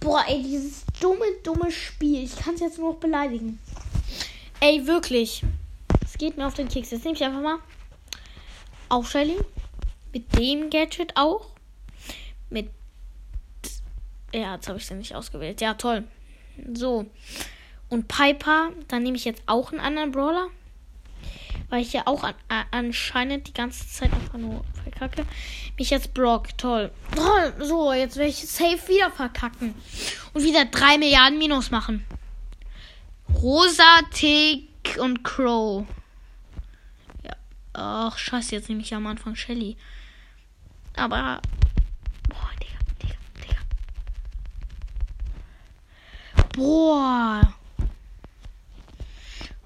Boah, 0.00 0.24
ey, 0.28 0.42
dieses 0.42 0.84
dumme, 1.00 1.26
dumme 1.42 1.70
Spiel. 1.70 2.24
Ich 2.24 2.36
kann 2.36 2.54
es 2.54 2.60
jetzt 2.60 2.78
nur 2.78 2.92
noch 2.92 3.00
beleidigen. 3.00 3.58
Ey, 4.60 4.86
wirklich. 4.86 5.42
Es 6.04 6.16
geht 6.16 6.36
mir 6.36 6.46
auf 6.46 6.54
den 6.54 6.68
Keks. 6.68 6.90
Jetzt 6.90 7.04
nehme 7.04 7.16
ich 7.16 7.24
einfach 7.24 7.40
mal 7.40 7.58
auf 8.88 9.10
Shelly. 9.10 9.38
Mit 10.12 10.36
dem 10.38 10.70
Gadget 10.70 11.16
auch. 11.16 11.50
Mit. 12.50 12.70
Ja, 14.32 14.54
jetzt 14.54 14.68
habe 14.68 14.78
ich 14.78 14.86
den 14.86 14.98
nicht 14.98 15.14
ausgewählt. 15.14 15.60
Ja, 15.60 15.74
toll. 15.74 16.04
So. 16.74 17.06
Und 17.88 18.08
Piper, 18.08 18.70
dann 18.88 19.02
nehme 19.02 19.16
ich 19.16 19.24
jetzt 19.24 19.42
auch 19.46 19.72
einen 19.72 19.80
anderen 19.80 20.12
Brawler. 20.12 20.48
Weil 21.70 21.82
ich 21.82 21.92
ja 21.92 22.06
auch 22.06 22.24
an, 22.24 22.34
an, 22.48 22.64
anscheinend 22.70 23.48
die 23.48 23.52
ganze 23.52 23.86
Zeit 23.88 24.12
einfach 24.12 24.38
nur 24.38 24.64
verkacke. 24.82 25.26
Mich 25.78 25.90
jetzt 25.90 26.14
Brock, 26.14 26.56
toll. 26.56 26.90
Oh, 27.16 27.64
so, 27.64 27.92
jetzt 27.92 28.16
werde 28.16 28.30
ich 28.30 28.48
safe 28.48 28.88
wieder 28.88 29.10
verkacken. 29.10 29.74
Und 30.32 30.44
wieder 30.44 30.64
3 30.64 30.98
Milliarden 30.98 31.38
Minus 31.38 31.70
machen. 31.70 32.04
Rosa, 33.34 34.00
Tick 34.10 34.96
und 34.98 35.22
Crow. 35.22 35.86
Ja. 37.22 37.36
Ach, 37.74 38.16
scheiße, 38.16 38.54
jetzt 38.54 38.68
nehme 38.70 38.80
ich 38.80 38.90
ja 38.90 38.96
am 38.96 39.06
Anfang 39.06 39.36
Shelly. 39.36 39.76
Aber. 40.96 41.40
Boah, 42.28 42.50
Digga, 42.62 42.78
Digga, 43.02 43.14
Digga. 43.44 43.60
Boah. 46.54 47.54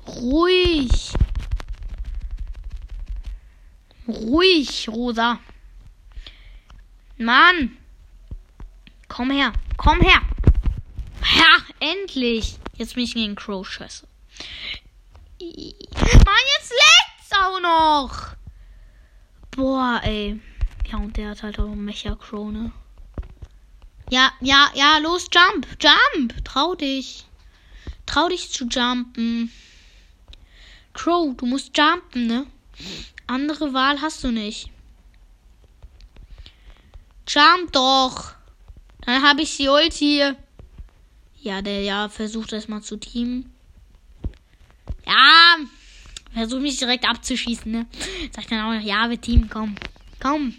Ruhig. 0.07 1.13
Ruhig, 4.09 4.89
Rosa. 4.89 5.39
Mann. 7.19 7.77
Komm 9.09 9.31
her. 9.31 9.53
Komm 9.77 10.01
her. 10.01 10.23
Ja, 11.37 11.57
endlich. 11.79 12.59
Jetzt 12.77 12.95
bin 12.95 13.05
ich 13.05 13.15
gegen 13.15 13.37
Crow. 13.37 13.67
Scheiße. 13.67 14.07
Mann, 15.41 16.45
jetzt 16.59 16.73
leckt's 16.73 17.33
auch 17.33 17.61
noch. 17.61 18.37
Boah, 19.53 20.01
ey. 20.03 20.41
Ja, 20.91 20.99
und 20.99 21.17
der 21.17 21.31
hat 21.31 21.43
halt 21.43 21.59
auch 21.59 21.75
Mecha 21.75 22.15
Crow, 22.17 22.51
ne? 22.51 22.73
Ja, 24.11 24.33
ja, 24.41 24.71
ja, 24.75 24.99
los, 24.99 25.29
jump, 25.33 25.67
jump. 25.81 26.45
Trau 26.45 26.75
dich. 26.75 27.25
Trau 28.05 28.29
dich 28.29 28.51
zu 28.51 28.67
jumpen. 28.67 29.53
Crow, 30.93 31.35
du 31.37 31.47
musst 31.47 31.77
jumpen, 31.77 32.27
ne? 32.27 32.47
Andere 33.27 33.73
Wahl 33.73 34.01
hast 34.01 34.23
du 34.25 34.31
nicht. 34.31 34.71
Jump 37.29 37.73
doch. 37.73 38.35
Dann 39.07 39.23
habe 39.23 39.43
ich 39.43 39.57
die 39.57 39.69
Ulti. 39.69 40.23
Ja, 41.41 41.63
der 41.63 41.83
ja 41.83 42.09
versucht 42.09 42.53
erstmal 42.53 42.83
zu 42.83 42.97
teamen. 42.97 43.53
Ja, 45.07 45.57
versucht 46.33 46.63
mich 46.63 46.79
direkt 46.79 47.09
abzuschießen, 47.09 47.71
ne? 47.71 47.87
Sagt 48.33 48.51
dann 48.51 48.61
auch 48.61 48.79
noch, 48.79 48.87
ja, 48.87 49.09
wir 49.11 49.21
teamen, 49.21 49.49
komm. 49.51 49.75
Komm. 50.21 50.55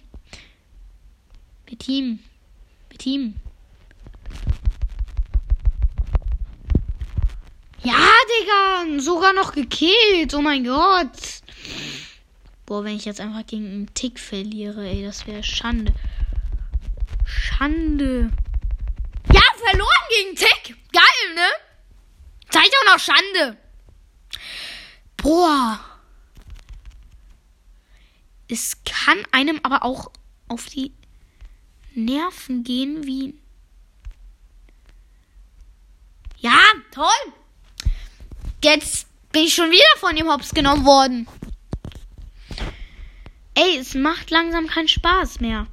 Wir 1.66 1.78
teamen. 1.78 2.20
Wir 2.90 2.98
teamen. 2.98 3.40
Ja, 7.84 8.08
Digga, 8.30 9.02
sogar 9.02 9.34
noch 9.34 9.54
gekillt. 9.54 10.34
Oh 10.34 10.42
mein 10.42 10.64
Gott. 10.64 11.44
Boah, 12.66 12.84
wenn 12.84 12.96
ich 12.96 13.06
jetzt 13.06 13.20
einfach 13.20 13.46
gegen 13.46 13.66
einen 13.66 13.94
Tick 13.94 14.20
verliere, 14.20 14.88
ey, 14.88 15.04
das 15.04 15.28
wäre 15.28 15.44
Schande. 15.44 15.94
Schande. 17.26 18.32
Ja, 19.34 19.42
gegen 20.14 20.36
Tick. 20.36 20.78
Geil, 20.92 21.36
ne? 21.36 21.48
Zeigt 22.50 22.74
auch 22.80 22.94
noch 22.94 23.00
Schande. 23.00 23.58
Boah. 25.18 25.80
Es 28.48 28.78
kann 28.84 29.26
einem 29.32 29.60
aber 29.64 29.84
auch 29.84 30.12
auf 30.48 30.66
die 30.68 30.94
Nerven 31.96 32.64
gehen, 32.64 33.06
wie. 33.06 33.36
Ja, 36.38 36.60
toll. 36.92 37.34
Jetzt 38.64 39.08
bin 39.32 39.44
ich 39.44 39.56
schon 39.56 39.72
wieder 39.72 39.84
von 39.98 40.16
dem 40.16 40.28
Hops 40.30 40.52
genommen 40.52 40.86
worden. 40.86 41.28
Ey, 43.56 43.78
es 43.78 43.94
macht 43.94 44.32
langsam 44.32 44.68
keinen 44.68 44.88
Spaß 44.88 45.40
mehr. 45.40 45.68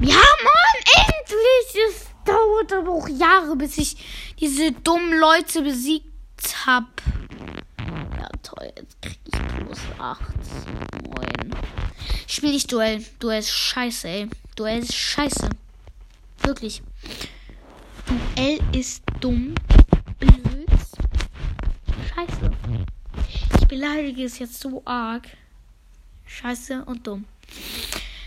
Ja, 0.00 0.14
Mann, 0.16 1.06
endlich! 1.06 1.82
Es 1.88 2.06
dauert 2.24 2.72
aber 2.72 2.90
auch 2.92 3.08
Jahre, 3.08 3.56
bis 3.56 3.78
ich 3.78 3.96
diese 4.38 4.70
dummen 4.72 5.18
Leute 5.18 5.62
besiegt 5.62 6.06
hab. 6.66 7.02
Ja, 7.78 8.28
toll, 8.42 8.70
jetzt 8.76 9.00
krieg 9.00 9.18
ich 9.24 9.56
plus 9.56 9.80
8. 9.98 10.20
Moin. 11.04 11.54
Spiel 12.26 12.52
nicht 12.52 12.70
Duell. 12.70 13.04
Duell 13.18 13.40
ist 13.40 13.50
scheiße, 13.50 14.08
ey. 14.08 14.28
Duell 14.56 14.80
ist 14.80 14.94
scheiße. 14.94 15.48
Wirklich. 16.42 16.82
Duell 18.36 18.58
ist 18.72 19.02
dumm. 19.20 19.54
Blöd. 20.18 20.68
Scheiße. 22.14 22.50
Beleidige 23.68 24.24
es 24.24 24.38
jetzt 24.38 24.60
so 24.60 24.82
arg. 24.86 25.28
Scheiße 26.24 26.84
und 26.86 27.06
dumm. 27.06 27.26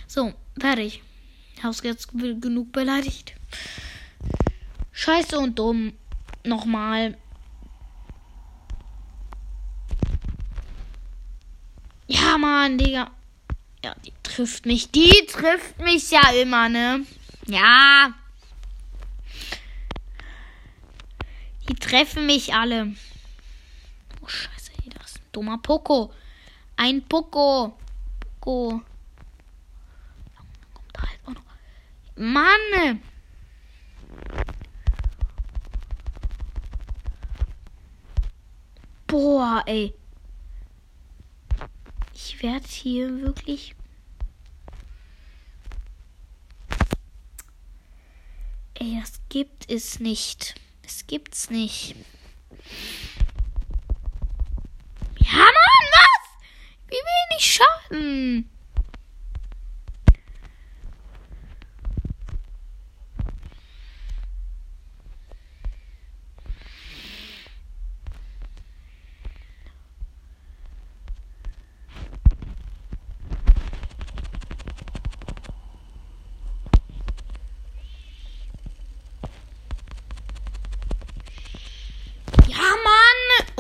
So, 0.08 0.34
fertig. 0.60 1.02
Hab's 1.64 1.82
jetzt 1.84 2.10
genug 2.12 2.72
beleidigt. 2.72 3.34
Scheiße 4.92 5.40
und 5.40 5.58
dumm. 5.58 5.94
Nochmal. 6.44 7.18
Ja, 12.08 12.38
Mann, 12.38 12.78
Digga. 12.78 13.10
Ja, 13.84 13.96
die 14.06 14.14
trifft 14.22 14.68
mich. 14.68 14.92
Die 14.92 15.26
trifft 15.28 15.80
mich 15.80 16.12
ja 16.12 16.30
immer, 16.40 16.70
ne? 16.70 17.06
Ja. 17.48 18.14
Die 21.68 21.76
treffen 21.76 22.28
mich 22.28 22.54
alle. 22.54 22.96
Oh, 24.22 24.28
scheiße, 24.28 24.61
dummer 25.32 25.58
Poco. 25.58 26.12
Ein 26.78 27.02
Poco. 27.08 27.78
Poco. 28.40 28.82
Mann! 32.16 33.02
Boah, 39.08 39.64
ey. 39.66 39.94
Ich 42.14 42.44
werde 42.44 42.68
hier 42.68 43.22
wirklich. 43.22 43.76
Ey, 48.76 49.00
das 49.02 49.20
gibt 49.30 49.72
es 49.72 50.00
nicht. 50.00 50.56
Das 50.84 51.08
gibt's 51.08 51.50
nicht. 51.50 51.96
Ja, 55.18 55.38
Mann, 55.38 55.88
was? 55.92 56.30
Wie 56.88 56.96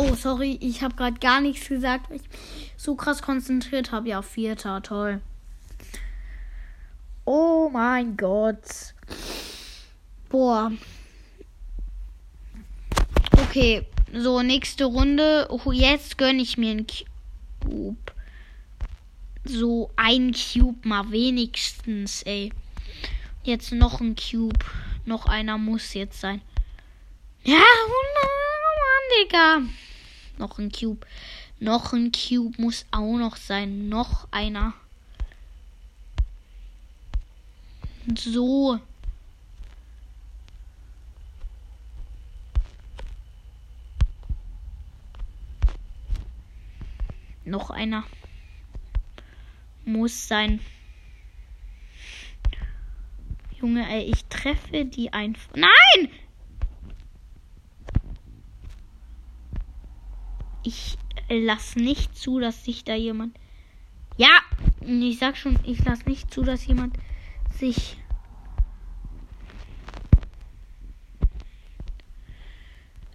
Oh, 0.04 0.16
sorry, 0.16 0.58
ich 0.62 0.82
habe 0.82 0.96
gerade 0.96 1.20
gar 1.20 1.42
nichts 1.42 1.68
gesagt, 1.68 2.12
ich 2.12 2.22
so 2.82 2.96
krass 2.96 3.22
konzentriert 3.22 3.92
habe. 3.92 4.10
Ja, 4.10 4.24
vierter, 4.24 4.82
toll. 4.82 5.22
Oh 7.26 7.70
mein 7.72 8.18
Gott. 8.18 8.96
Boah. 10.30 10.72
Okay, 13.34 13.86
so 14.12 14.42
nächste 14.42 14.86
Runde. 14.86 15.48
Oh, 15.52 15.72
jetzt 15.72 16.18
gönne 16.18 16.42
ich 16.42 16.58
mir 16.58 16.72
einen 16.72 16.88
Cube. 16.88 18.14
So 19.44 19.92
ein 19.96 20.34
Cube 20.34 20.88
mal 20.88 21.12
wenigstens, 21.12 22.24
ey. 22.24 22.52
Jetzt 23.44 23.72
noch 23.74 24.02
ein 24.02 24.16
Cube. 24.16 24.66
Noch 25.06 25.28
einer 25.28 25.60
muss 25.60 25.94
jetzt 25.94 26.20
sein. 26.20 26.42
Ja, 27.44 27.58
Mann, 27.58 29.06
Digga. 29.20 29.62
Noch 30.40 30.58
ein 30.58 30.72
Cube. 30.72 31.06
Noch 31.62 31.94
ein 31.94 32.12
Cube 32.12 32.60
muss 32.60 32.88
auch 32.90 33.18
noch 33.18 33.36
sein. 33.36 33.88
Noch 33.88 34.28
einer. 34.32 34.74
So. 38.18 38.80
Noch 47.46 47.70
einer. 47.70 48.06
Muss 49.86 50.28
sein. 50.28 50.62
Junge, 53.60 53.88
ey, 53.88 54.06
ich 54.06 54.26
treffe 54.26 54.86
die 54.86 55.14
einfach. 55.14 55.54
Nein! 55.54 56.10
Ich 60.64 60.98
lass 61.40 61.76
nicht 61.76 62.18
zu, 62.18 62.40
dass 62.40 62.66
sich 62.66 62.84
da 62.84 62.96
jemand. 62.96 63.38
Ja, 64.18 64.42
ich 64.82 65.20
sag 65.20 65.38
schon, 65.38 65.60
ich 65.64 65.84
lass 65.86 66.06
nicht 66.06 66.34
zu, 66.34 66.44
dass 66.44 66.66
jemand 66.66 66.98
sich. 67.58 67.98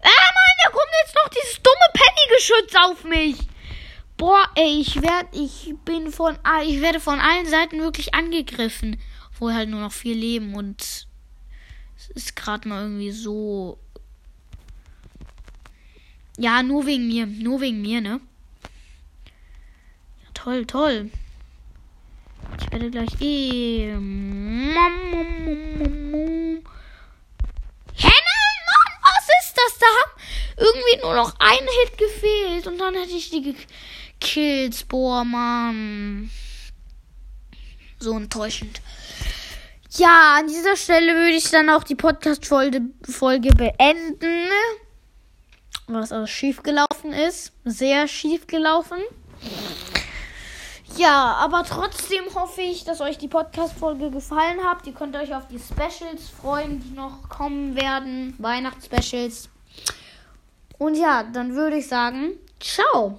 Ah, 0.03 0.09
Mann, 0.09 0.57
da 0.65 0.71
kommt 0.71 0.93
jetzt 1.05 1.15
noch 1.15 1.29
dieses 1.29 1.63
dumme 1.63 1.93
Penny-Geschütz 1.93 2.75
auf 2.85 3.05
mich. 3.05 3.37
Boah, 4.17 4.49
ey, 4.55 4.81
ich 4.81 5.03
werde, 5.03 5.29
ich 5.33 5.75
bin 5.85 6.11
von, 6.11 6.39
ich 6.67 6.81
werde 6.81 7.01
von 7.01 7.21
allen 7.21 7.47
Seiten 7.47 7.81
wirklich 7.81 8.15
angegriffen. 8.15 8.99
Wo 9.39 9.53
halt 9.53 9.69
nur 9.69 9.81
noch 9.81 9.93
vier 9.93 10.15
leben 10.15 10.55
und 10.55 11.07
es 11.97 12.11
ist 12.15 12.37
gerade 12.37 12.67
mal 12.67 12.83
irgendwie 12.83 13.11
so 13.11 13.79
ja, 16.39 16.63
nur 16.63 16.87
wegen 16.87 17.07
mir. 17.09 17.27
Nur 17.27 17.61
wegen 17.61 17.81
mir, 17.81 18.01
ne? 18.01 18.21
Ja, 20.23 20.29
toll, 20.35 20.67
toll. 20.67 21.11
Ich 22.61 22.71
werde 22.73 22.91
gleich 22.91 23.21
eh. 23.21 23.89
Henne, 23.89 24.01
Mann, 27.97 28.93
was 29.03 29.29
ist 29.41 29.55
das? 29.57 29.79
Da 29.79 29.87
haben 29.87 30.13
irgendwie 30.59 31.01
nur 31.03 31.15
noch 31.15 31.35
ein 31.39 31.59
Hit 31.59 31.99
gefehlt 31.99 32.67
und 32.67 32.79
dann 32.79 32.95
hätte 32.95 33.13
ich 33.13 33.31
die 33.31 33.55
gekillt. 34.21 34.89
Boah, 34.89 35.25
Mann. 35.25 36.31
So 37.99 38.17
enttäuschend. 38.17 38.83
Ja, 39.97 40.37
an 40.39 40.49
dieser 40.49 40.77
Stelle 40.77 41.15
würde 41.15 41.37
ich 41.37 41.51
dann 41.51 41.71
auch 41.71 41.83
die 41.83 41.95
Podcast-Folge 41.95 42.81
beenden 43.57 44.49
was 45.87 46.13
alles 46.13 46.31
schief 46.31 46.63
gelaufen 46.63 47.13
ist. 47.13 47.53
Sehr 47.65 48.09
schief 48.09 48.47
gelaufen. 48.47 48.99
Ja, 50.97 51.35
aber 51.35 51.65
trotzdem 51.65 52.25
hoffe 52.35 52.63
ich, 52.63 52.85
dass 52.85 53.01
euch 53.01 53.19
die 53.19 53.29
Podcast-Folge 53.29 54.11
gefallen 54.11 54.65
hat. 54.65 54.87
Ihr 54.87 54.95
könnt 54.95 55.15
euch 55.15 55.35
auf 55.35 55.47
die 55.49 55.59
Specials 55.59 56.31
freuen, 56.31 56.81
die 56.81 56.95
noch 56.95 57.29
kommen 57.29 57.77
werden. 57.77 58.35
Weihnachtsspecials. 58.39 59.51
Und 60.79 60.95
ja, 60.95 61.23
dann 61.23 61.55
würde 61.55 61.77
ich 61.77 61.89
sagen, 61.89 62.33
ciao. 62.61 63.19